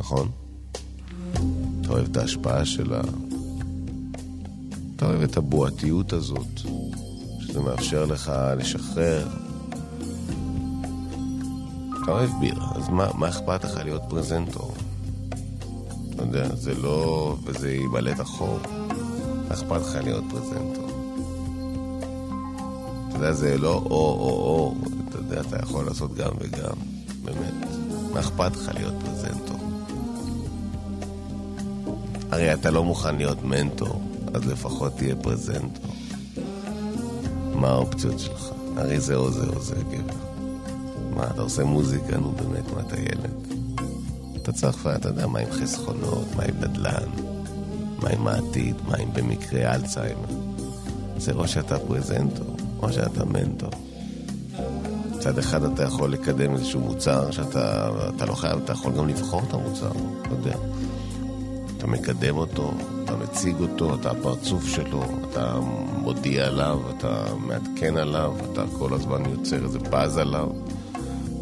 [0.00, 0.30] נכון?
[1.80, 3.00] אתה אוהב את ההשפעה שלה.
[4.96, 6.60] אתה אוהב את הבועתיות הזאת,
[7.40, 9.28] שזה מאפשר לך לשחרר.
[12.02, 14.74] אתה אוהב בירה, אז מה, מה אכפת לך להיות פרזנטור?
[16.14, 17.36] אתה יודע, זה לא...
[17.44, 17.76] וזה
[18.12, 18.58] את החור.
[19.48, 20.88] אכפת לך להיות פרזנטור?
[23.08, 24.74] אתה יודע, זה לא או-או-או,
[25.08, 26.76] אתה יודע, אתה יכול לעשות גם וגם,
[27.24, 27.54] באמת.
[28.12, 29.58] מה אכפת לך להיות פרזנטור?
[32.30, 34.02] הרי אתה לא מוכן להיות מנטור,
[34.34, 35.94] אז לפחות תהיה פרזנטור.
[37.54, 38.48] מה האופציות שלך?
[38.76, 40.31] הרי זה או זה או זה, גבר.
[41.16, 42.16] מה, אתה עושה מוזיקה?
[42.16, 43.30] נו באמת, מה אתה ילד?
[44.42, 47.08] אתה צריך, אתה יודע, מה עם חסכונות, מה עם נדל"ן,
[48.02, 50.28] מה עם העתיד, מה עם במקרה אלצהיימר.
[51.16, 53.70] זה או שאתה פרזנטור, או שאתה מנטור.
[55.16, 59.42] מצד אחד אתה יכול לקדם איזשהו מוצר שאתה אתה לא חייב, אתה יכול גם לבחור
[59.48, 59.90] את המוצר,
[60.22, 60.56] אתה יודע.
[61.76, 65.58] אתה מקדם אותו, אתה מציג אותו, אתה הפרצוף שלו, אתה
[65.96, 70.48] מודיע עליו, אתה מעדכן עליו, אתה כל הזמן יוצר איזה באז עליו.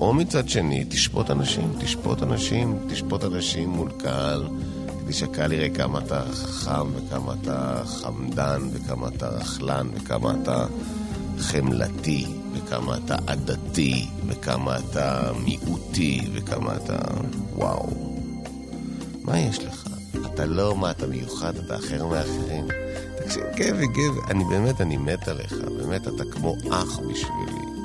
[0.00, 4.48] או מצד שני, תשפוט אנשים, תשפוט אנשים, תשפוט אנשים מול קהל,
[5.00, 10.66] כדי שהקהל יראה כמה אתה חכם, וכמה אתה חמדן, וכמה אתה רכלן, וכמה אתה
[11.38, 16.98] חמלתי, וכמה אתה עדתי, וכמה אתה מיעוטי, וכמה אתה...
[17.54, 17.88] וואו.
[19.22, 19.86] מה יש לך?
[20.26, 22.66] אתה לא מה, אתה מיוחד, אתה אחר מאחרים.
[23.16, 27.79] תקשיב, גבר, גבר, אני באמת, אני מת עליך, באמת, אתה כמו אח בשבילי.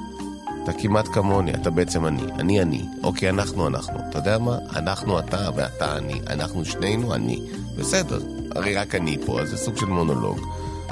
[0.65, 2.23] אתה כמעט כמוני, אתה בעצם אני.
[2.39, 2.86] אני אני.
[3.04, 3.99] אוקיי, אנחנו אנחנו.
[4.10, 4.58] אתה יודע מה?
[4.75, 6.21] אנחנו אתה ואתה אני.
[6.28, 7.39] אנחנו שנינו אני.
[7.78, 8.19] בסדר,
[8.56, 10.39] הרי רק אני פה, אז זה סוג של מונולוג.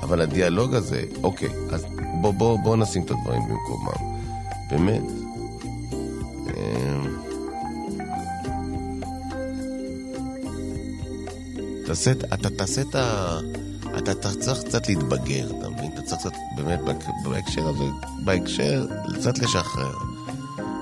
[0.02, 1.86] אבל הדיאלוג הזה, אוקיי, אז
[2.22, 4.18] בוא, בוא, בוא נשים את הדברים במקומם.
[4.70, 5.04] באמת.
[6.48, 7.18] אמ,
[11.86, 13.40] תעשה, אתה תעשה את ה...
[13.98, 15.92] אתה צריך קצת להתבגר, אתה מבין?
[15.94, 17.84] אתה צריך קצת, באמת, בהק- בהקשר הזה,
[18.26, 18.86] בהקשר,
[19.20, 19.94] קצת לשחרר.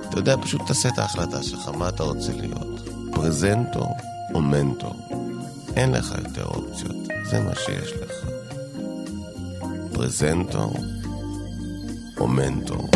[0.10, 2.90] אתה יודע, פשוט תעשה את ההחלטה שלך, מה אתה רוצה להיות.
[3.12, 3.88] פרזנטור
[4.34, 4.94] או מנטור.
[5.76, 6.96] אין לך יותר אופציות,
[7.30, 8.12] זה מה שיש לך.
[9.94, 10.74] פרזנטור
[12.20, 12.90] או מנטור.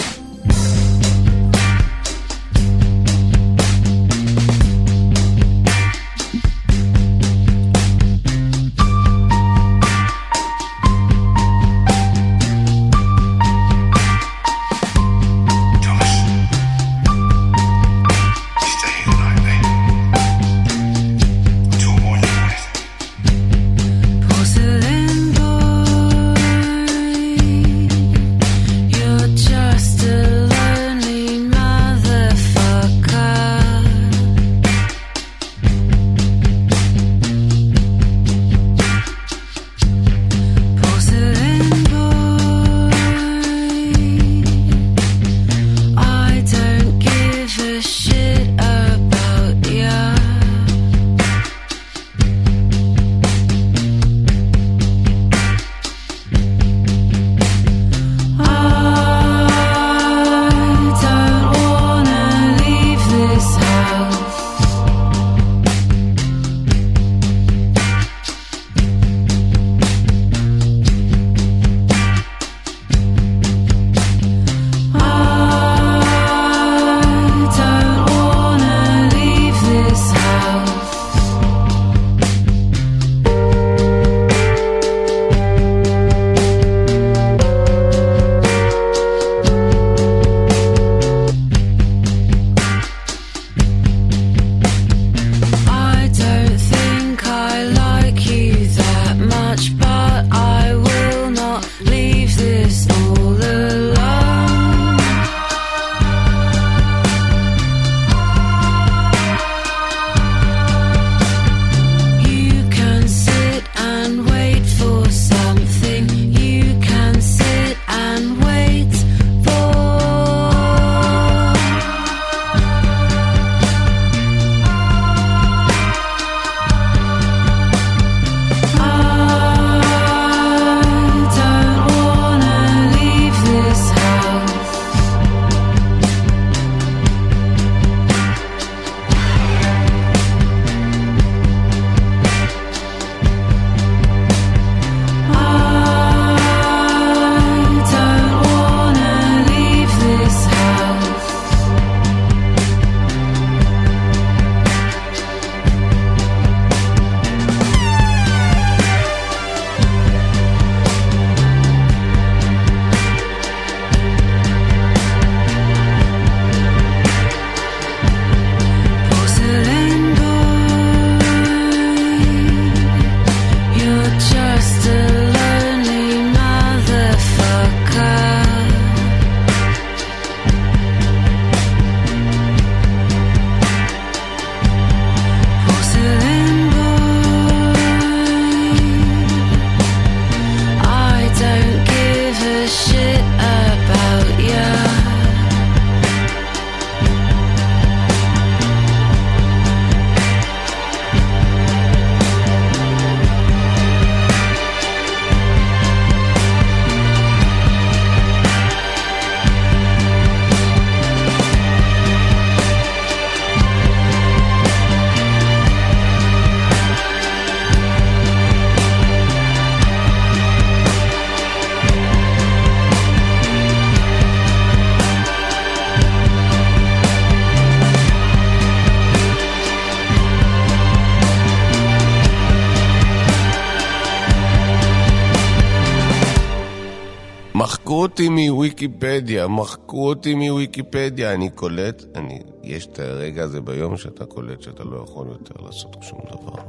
[238.76, 241.34] מוויקיפדיה, מחקו אותי מוויקיפדיה.
[241.34, 245.98] אני קולט, אני, יש את הרגע הזה ביום שאתה קולט שאתה לא יכול יותר לעשות
[246.02, 246.62] שום דבר.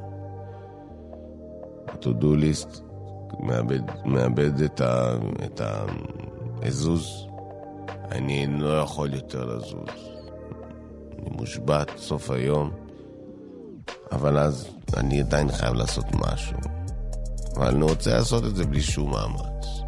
[1.89, 2.81] ה-to-do list
[3.41, 5.61] מאבד, מאבד את, ה, את
[6.63, 7.27] העזוז
[8.11, 10.11] אני לא יכול יותר לזוז.
[11.19, 12.71] אני מושבת סוף היום,
[14.13, 16.57] אבל אז אני עדיין חייב לעשות משהו.
[17.57, 19.86] אבל אני רוצה לעשות את זה בלי שום מאמץ.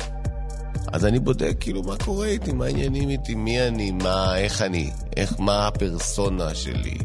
[0.92, 4.90] אז אני בודק כאילו מה קורה איתי, מה העניינים איתי, מי אני, מה, איך אני,
[5.16, 6.98] איך, מה הפרסונה שלי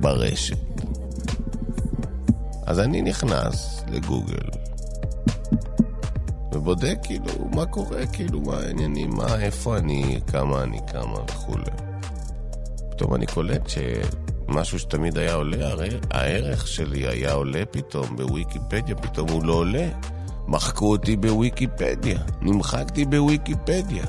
[0.00, 0.56] ברשת.
[2.66, 4.48] אז אני נכנס לגוגל
[6.52, 11.70] ובודק כאילו מה קורה, כאילו מה העניינים, מה, איפה אני, כמה אני, כמה וכולי.
[12.90, 19.28] פתאום אני קולט שמשהו שתמיד היה עולה, הרי הערך שלי היה עולה פתאום בוויקיפדיה, פתאום
[19.30, 19.88] הוא לא עולה.
[20.48, 24.04] מחקו אותי בוויקיפדיה, נמחקתי בוויקיפדיה.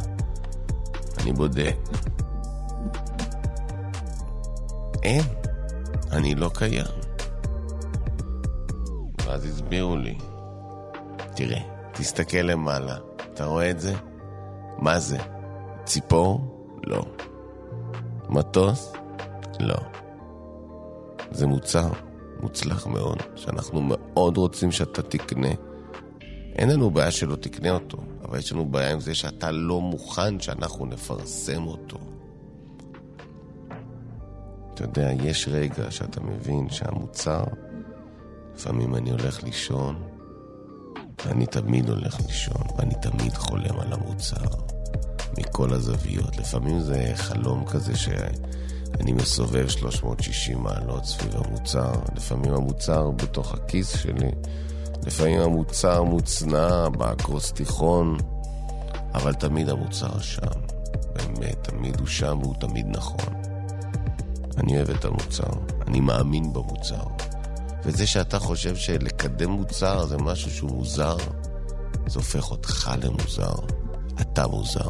[1.19, 1.75] אני בודק.
[5.03, 5.23] אין,
[6.11, 6.85] אני לא קיים.
[9.25, 10.17] ואז הסבירו לי,
[11.35, 11.59] תראה,
[11.91, 12.97] תסתכל למעלה,
[13.33, 13.93] אתה רואה את זה?
[14.77, 15.17] מה זה?
[15.85, 16.41] ציפור?
[16.83, 17.05] לא.
[18.29, 18.93] מטוס?
[19.59, 19.77] לא.
[21.31, 21.89] זה מוצר
[22.41, 25.49] מוצלח מאוד, שאנחנו מאוד רוצים שאתה תקנה.
[26.57, 30.39] אין לנו בעיה שלא תקנה אותו, אבל יש לנו בעיה עם זה שאתה לא מוכן
[30.39, 31.97] שאנחנו נפרסם אותו.
[34.73, 37.43] אתה יודע, יש רגע שאתה מבין שהמוצר,
[38.55, 40.03] לפעמים אני הולך לישון,
[41.25, 44.45] ואני תמיד הולך לישון, ואני תמיד חולם על המוצר,
[45.37, 46.37] מכל הזוויות.
[46.37, 54.31] לפעמים זה חלום כזה שאני מסובב 360 מעלות סביב המוצר, לפעמים המוצר בתוך הכיס שלי,
[55.05, 58.17] לפעמים המוצר מוצנע באקרוסטיכון,
[59.13, 60.61] אבל תמיד המוצר שם.
[61.13, 63.33] באמת, תמיד הוא שם והוא תמיד נכון.
[64.57, 65.51] אני אוהב את המוצר,
[65.87, 67.03] אני מאמין במוצר.
[67.83, 71.17] וזה שאתה חושב שלקדם מוצר זה משהו שהוא מוזר,
[72.07, 73.55] זה הופך אותך למוזר.
[74.21, 74.89] אתה מוזר.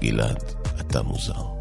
[0.00, 0.42] גלעד,
[0.80, 1.57] אתה מוזר.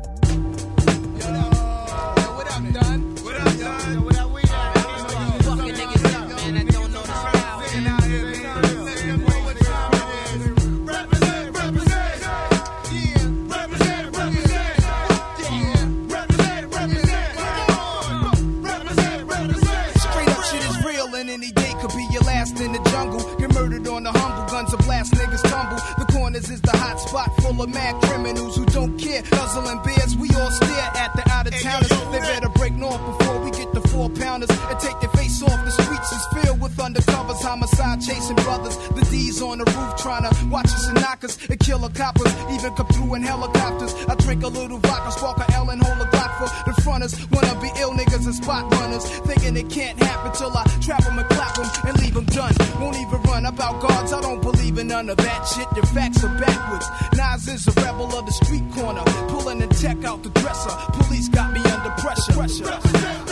[27.47, 29.21] Full of mad criminals who don't care.
[29.21, 31.89] Guzzling beers, we all stare at the out of towners.
[32.11, 35.59] They better break north before we get the four pounders and take their face off.
[35.65, 38.77] The streets is filled with undercovers, homicide chasing brothers.
[38.89, 41.89] The D's on the roof trying to watch us and knock us and kill a
[41.89, 42.33] coppers.
[42.51, 43.93] Even come through in helicopters.
[44.07, 47.13] I drink a little vodka, spark a L and hold a Glock for the fronters.
[47.31, 49.05] Wanna be ill niggas and spot runners.
[49.27, 52.53] Thinking it can't happen till I trap them and clap them and leave them done.
[52.79, 53.16] Won't even
[53.47, 55.67] about guards, I don't believe in none of that shit.
[55.75, 56.87] Your facts are backwards.
[57.15, 59.03] Nas is a rebel of the street corner.
[59.29, 60.69] Pulling the tech out the dresser.
[60.93, 62.33] Police got me under pressure.
[62.33, 63.26] pressure.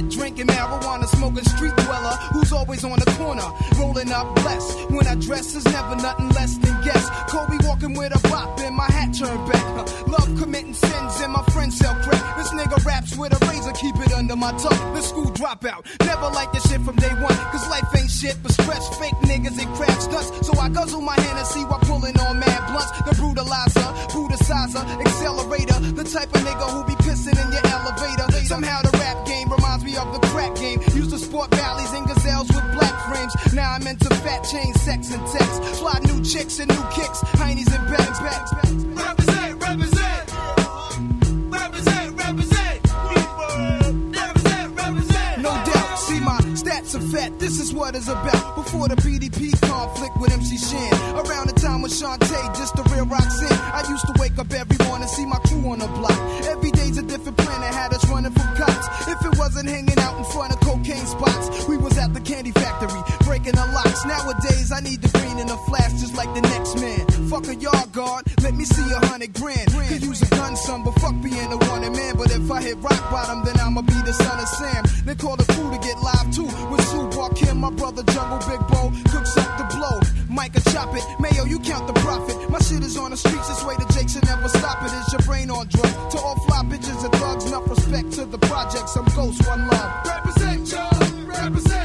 [0.00, 4.90] Wet drinking, marijuana smoking street dweller who's always on the corner, rolling up blessed.
[4.90, 7.10] When I dress is never nothing less than guess.
[7.28, 9.66] Kobe walking with a bop and my hat turned back.
[10.06, 12.36] Love committing sins and my friends sell crack.
[12.36, 14.94] This nigga raps with a razor, keep it under my tongue.
[14.94, 17.36] The school dropout, never like this shit from day one.
[17.52, 20.46] Cause life ain't shit but stress, fake niggas and crab stunts.
[20.46, 22.90] So I guzzle my hand and see why pulling on mad blunts.
[23.02, 25.78] The brutalizer, brutalizer, accelerator.
[25.98, 28.26] The type of nigga who be pissing in your elevator.
[28.46, 30.80] Somehow the rap game reminds me of the crack game.
[30.94, 33.54] Used to sport valleys and gazelles with black frames.
[33.54, 35.62] Now I'm into fat chain, sex and text.
[35.78, 39.47] Fly new chicks and new kicks, heinies and bags, bags, bags.
[47.48, 48.56] This is what it's about.
[48.56, 50.92] Before the BDP conflict with MC Shan.
[51.16, 53.56] Around the time with Shantae, just the real Roxanne.
[53.72, 56.12] I used to wake up every morning, see my crew on the block.
[56.44, 59.08] Every day's a different plan that had us running from cops.
[59.08, 62.52] If it wasn't hanging out in front of cocaine spots, we was at the candy
[62.52, 64.04] factory, breaking the locks.
[64.08, 67.04] Nowadays, I need the green in a flash just like the next man.
[67.28, 69.68] Fuck a yard guard, let me see a hundred grand.
[69.68, 72.16] Could use a gun, son, but fuck being a wanted man.
[72.16, 74.82] But if I hit rock bottom, then I'ma be the son of Sam.
[75.04, 76.48] They call the crew to get live too.
[76.72, 77.06] With Sue
[77.36, 80.00] Kim, my brother Jungle Big Bo, cooks up the blow.
[80.32, 82.36] Micah chop it, Mayo, you count the profit.
[82.48, 84.92] My shit is on the streets, this way the Jakes should never stop it.
[84.92, 86.14] Is your brain on drugs?
[86.14, 88.96] To all fly bitches and thugs, enough respect to the projects.
[88.96, 89.90] I'm ghost, one love.
[90.06, 91.08] Represent, y'all.
[91.28, 91.77] Represent,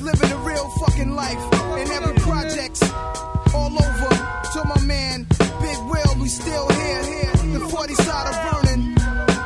[0.00, 1.38] real fucking life.
[1.78, 2.82] In every projects
[3.54, 4.10] all over.
[4.52, 5.26] To my man,
[5.60, 7.04] Big Will, we still here.
[7.04, 7.58] here.
[7.58, 8.94] The 40 side of Vernon.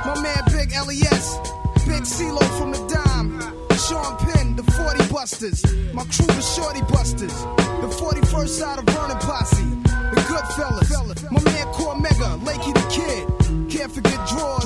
[0.06, 1.38] My man, Big LES.
[1.86, 3.40] Big CeeLo from the Dime.
[3.76, 5.64] Sean Penn, the 40 Busters.
[5.92, 7.34] My crew, the Shorty Busters.
[7.82, 9.64] The 41st side of Vernon Posse.
[9.82, 11.30] The Goodfellas.
[11.30, 13.70] My man, Cormega, Lakey the Kid.
[13.70, 14.61] Can't forget drawers.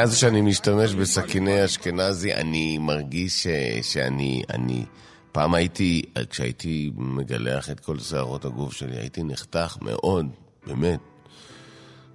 [0.00, 3.46] מאז שאני משתמש בסכיני אשכנזי, אני מרגיש
[3.82, 4.84] שאני, אני...
[5.32, 10.26] פעם הייתי, כשהייתי מגלח את כל שערות הגוף שלי, הייתי נחתך מאוד,
[10.66, 11.00] באמת.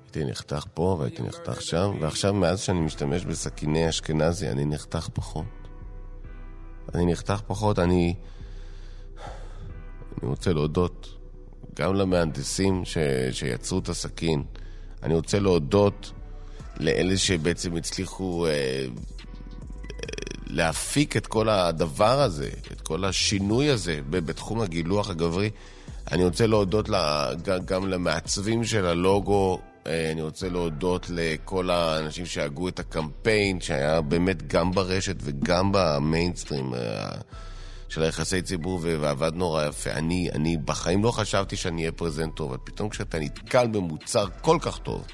[0.05, 5.45] הייתי נחתך פה והייתי נחתך שם, ועכשיו מאז שאני משתמש בסכיני אשכנזי, אני נחתך פחות.
[6.95, 8.15] אני נחתך פחות, אני...
[10.21, 11.17] אני רוצה להודות
[11.75, 12.97] גם למהנדסים ש...
[13.31, 14.43] שיצרו את הסכין.
[15.03, 16.11] אני רוצה להודות
[16.80, 18.86] לאלה שבעצם הצליחו אה, אה,
[20.47, 25.49] להפיק את כל הדבר הזה, את כל השינוי הזה בתחום הגילוח הגברי.
[26.11, 27.30] אני רוצה להודות לה,
[27.65, 34.47] גם, למעצבים של הלוגו, אה, אני רוצה להודות לכל האנשים שהגו את הקמפיין, שהיה באמת
[34.47, 37.09] גם ברשת וגם במיינסטרים אה,
[37.89, 39.91] של היחסי ציבור, ועבד נורא יפה.
[39.91, 44.78] אני, אני בחיים לא חשבתי שאני אהיה פרזנטור, אבל פתאום כשאתה נתקל במוצר כל כך
[44.78, 45.05] טוב,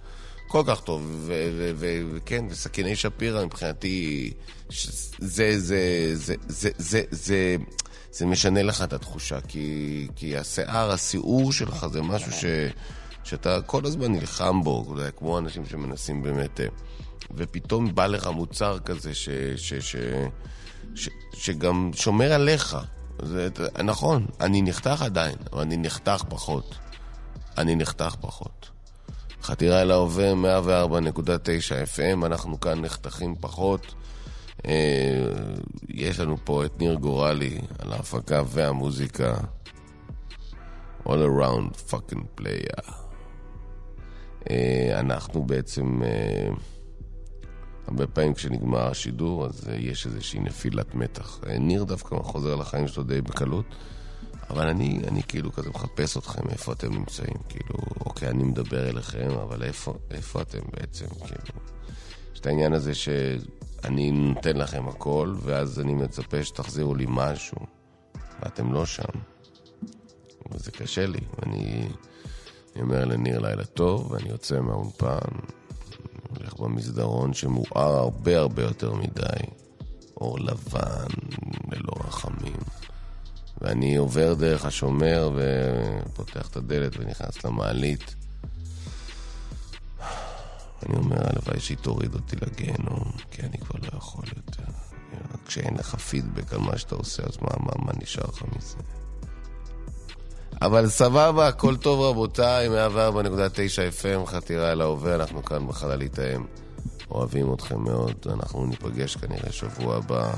[0.52, 1.30] כל כך טוב,
[1.78, 4.32] וכן, וסכיני שפירא מבחינתי,
[5.20, 7.56] זה, זה, זה, זה, זה, זה,
[8.12, 12.46] זה משנה לך את התחושה, כי, כי השיער, הסיעור שלך זה משהו ש,
[13.24, 16.66] שאתה כל הזמן נלחם בו, כמו אנשים שמנסים באמת, אה,
[17.36, 19.96] ופתאום בא לך מוצר כזה ש, ש, ש,
[20.96, 22.78] ש, שגם שומר עליך.
[23.24, 23.50] זה,
[23.84, 26.76] נכון, אני נחתך עדיין, אבל אני נחתך פחות.
[27.58, 28.71] אני נחתך פחות.
[29.44, 33.94] חתירה אל ההווה, 104.9 FM, אנחנו כאן נחתכים פחות.
[34.66, 35.28] אה,
[35.90, 39.38] יש לנו פה את ניר גורלי על ההפקה והמוזיקה.
[41.06, 42.92] All around fucking player.
[44.50, 46.50] אה, אנחנו בעצם, אה,
[47.88, 51.40] הרבה פעמים כשנגמר השידור, אז יש איזושהי נפילת מתח.
[51.60, 53.66] ניר דווקא חוזר לחיים שלו די בקלות.
[54.52, 57.38] אבל אני, אני כאילו כזה מחפש אתכם, איפה אתם נמצאים?
[57.50, 61.06] כאילו, אוקיי, אני מדבר אליכם, אבל איפה, איפה אתם בעצם?
[61.08, 61.60] כאילו,
[62.34, 67.58] יש את העניין הזה שאני נותן לכם הכל, ואז אני מצפה שתחזירו לי משהו,
[68.42, 69.20] ואתם לא שם.
[70.52, 71.88] וזה קשה לי, ואני
[72.76, 75.32] אני אומר לניר לילה טוב, ואני יוצא מהאולפן,
[76.30, 79.44] הולך במסדרון שמואר הרבה הרבה יותר מדי,
[80.18, 81.06] אור לבן,
[81.72, 82.01] ללא.
[83.62, 88.16] ואני עובר דרך השומר ופותח את הדלת ונכנס למעלית.
[90.86, 94.72] אני אומר, הלוואי שהיא תוריד אותי לגיהנום, כי אני כבר לא יכול יותר.
[95.46, 98.78] כשאין לך פידבק על מה שאתה עושה, אז מה, מה, מה נשאר לך מזה?
[100.62, 102.72] אבל סבבה, הכל טוב רבותיי, 104.9
[104.02, 106.46] FM, חתירה אל ההווה, אנחנו כאן בחללית האם.
[107.12, 110.34] אוהבים אתכם מאוד, אנחנו ניפגש כנראה שבוע הבא,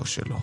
[0.00, 0.36] או שלא.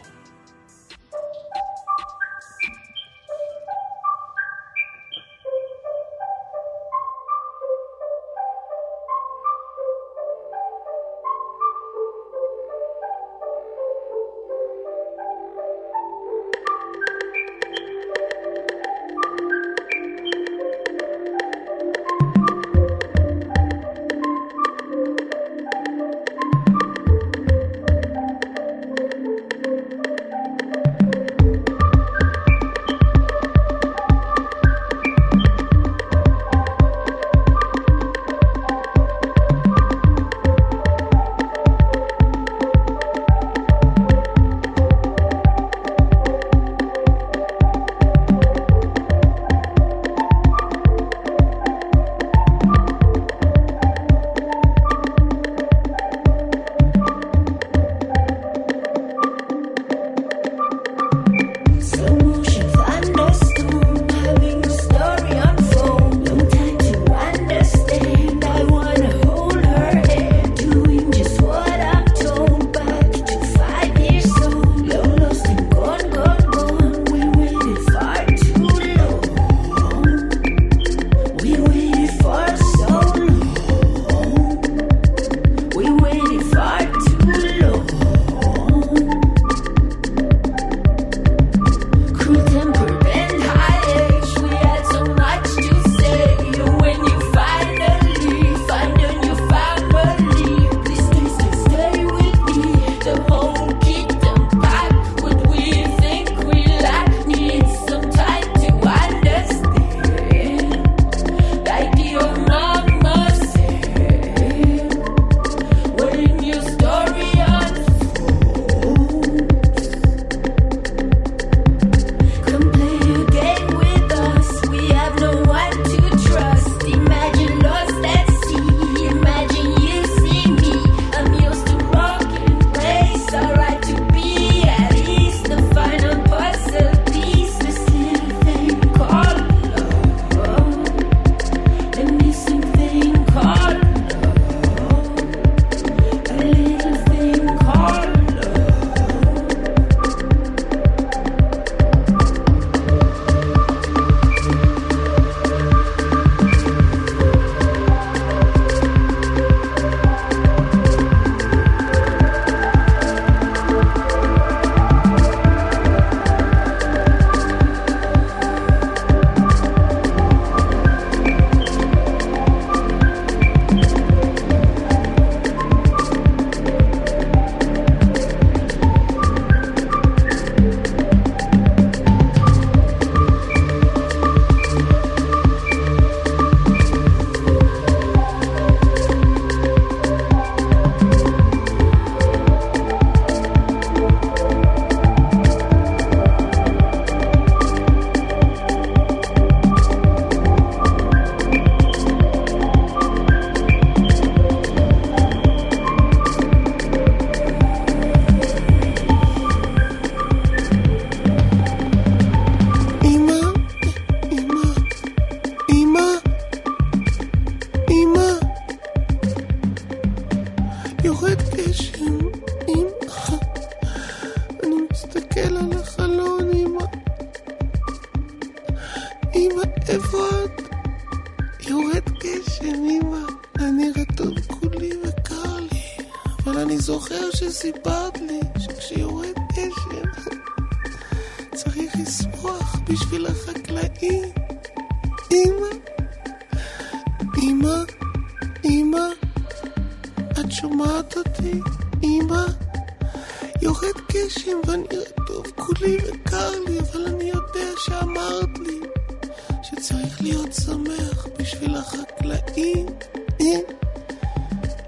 [261.51, 262.85] בשביל החקלאים.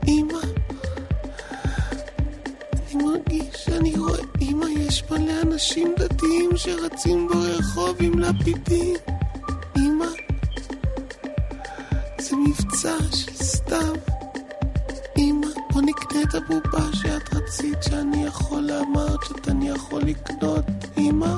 [0.07, 0.37] אמא,
[2.93, 8.95] אני מרגיש שאני רואה, אמא, יש מלא אנשים דתיים שרצים ברחוב עם לפידים.
[9.77, 10.05] אמא,
[12.19, 13.95] זה מבצע של סתיו.
[15.17, 20.65] אמא, בוא נקנה את הבובה שאת רצית שאני יכול, אמרת שאני יכול לקנות.
[20.97, 21.35] אמא,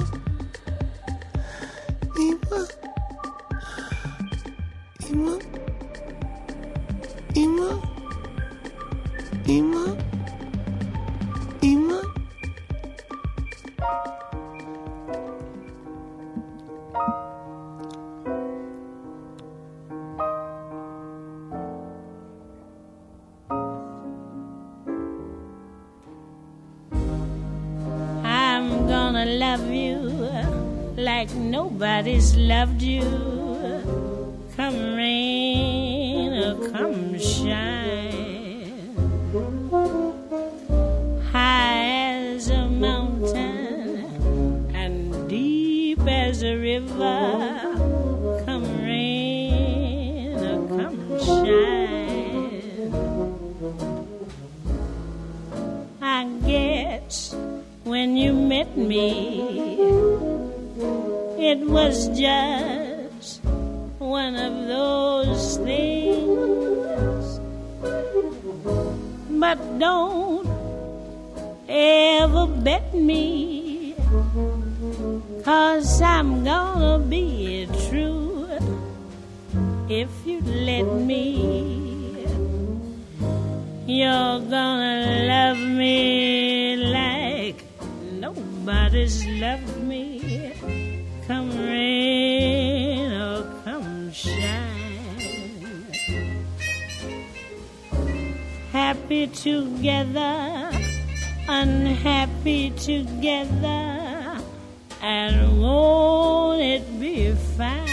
[32.36, 33.25] loved you.
[76.26, 78.50] I'm gonna be true
[79.88, 82.26] if you let me.
[83.86, 87.64] You're gonna love me like
[88.20, 90.56] nobody's loved me.
[91.28, 95.86] Come rain or come shine.
[98.72, 100.72] Happy together,
[101.48, 103.95] unhappy together,
[105.06, 107.86] and won't it be fine?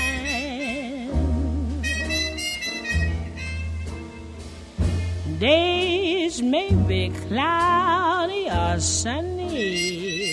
[5.38, 10.24] Days may be cloudy or sunny.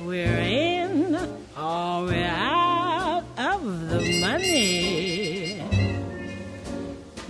[0.00, 1.14] We're in
[1.56, 5.62] or we're out of the money.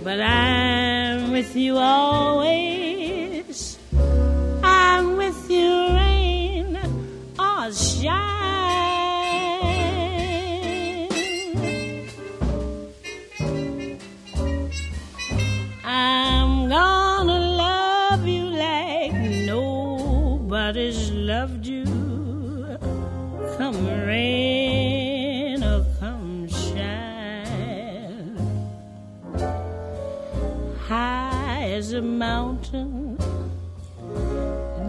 [0.03, 2.72] But I'm with you always.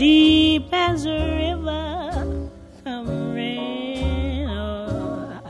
[0.05, 2.51] Deep as a river.
[2.85, 5.41] Come rain or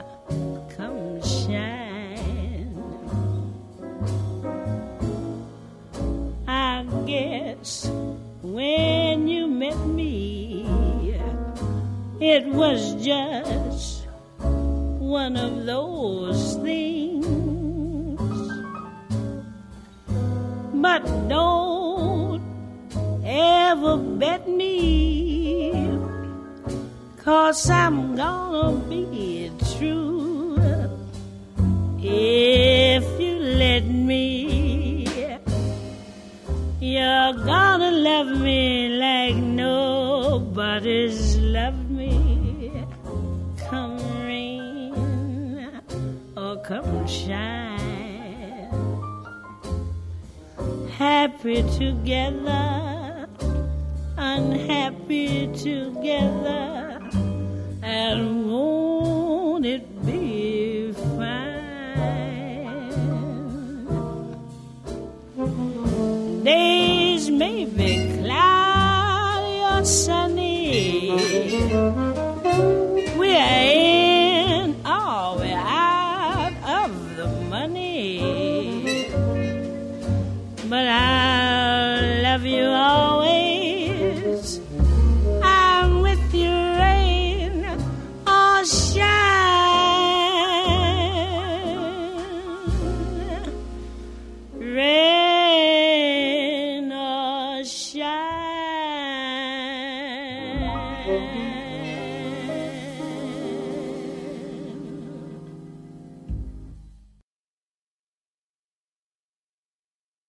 [0.77, 2.71] come shine.
[6.47, 7.91] I guess
[8.43, 10.69] when you met me,
[12.21, 14.07] it was just
[15.19, 17.25] one of those things.
[20.85, 21.84] But don't
[23.35, 25.73] ever bet me,
[27.17, 30.57] cause I'm gonna be true
[32.01, 35.09] if you let me.
[36.81, 42.71] You're gonna love me like nobody's loved me.
[43.69, 44.95] Come rain
[46.37, 47.73] or come shine.
[50.97, 52.94] Happy together,
[54.25, 56.99] unhappy together,
[57.83, 58.84] and won't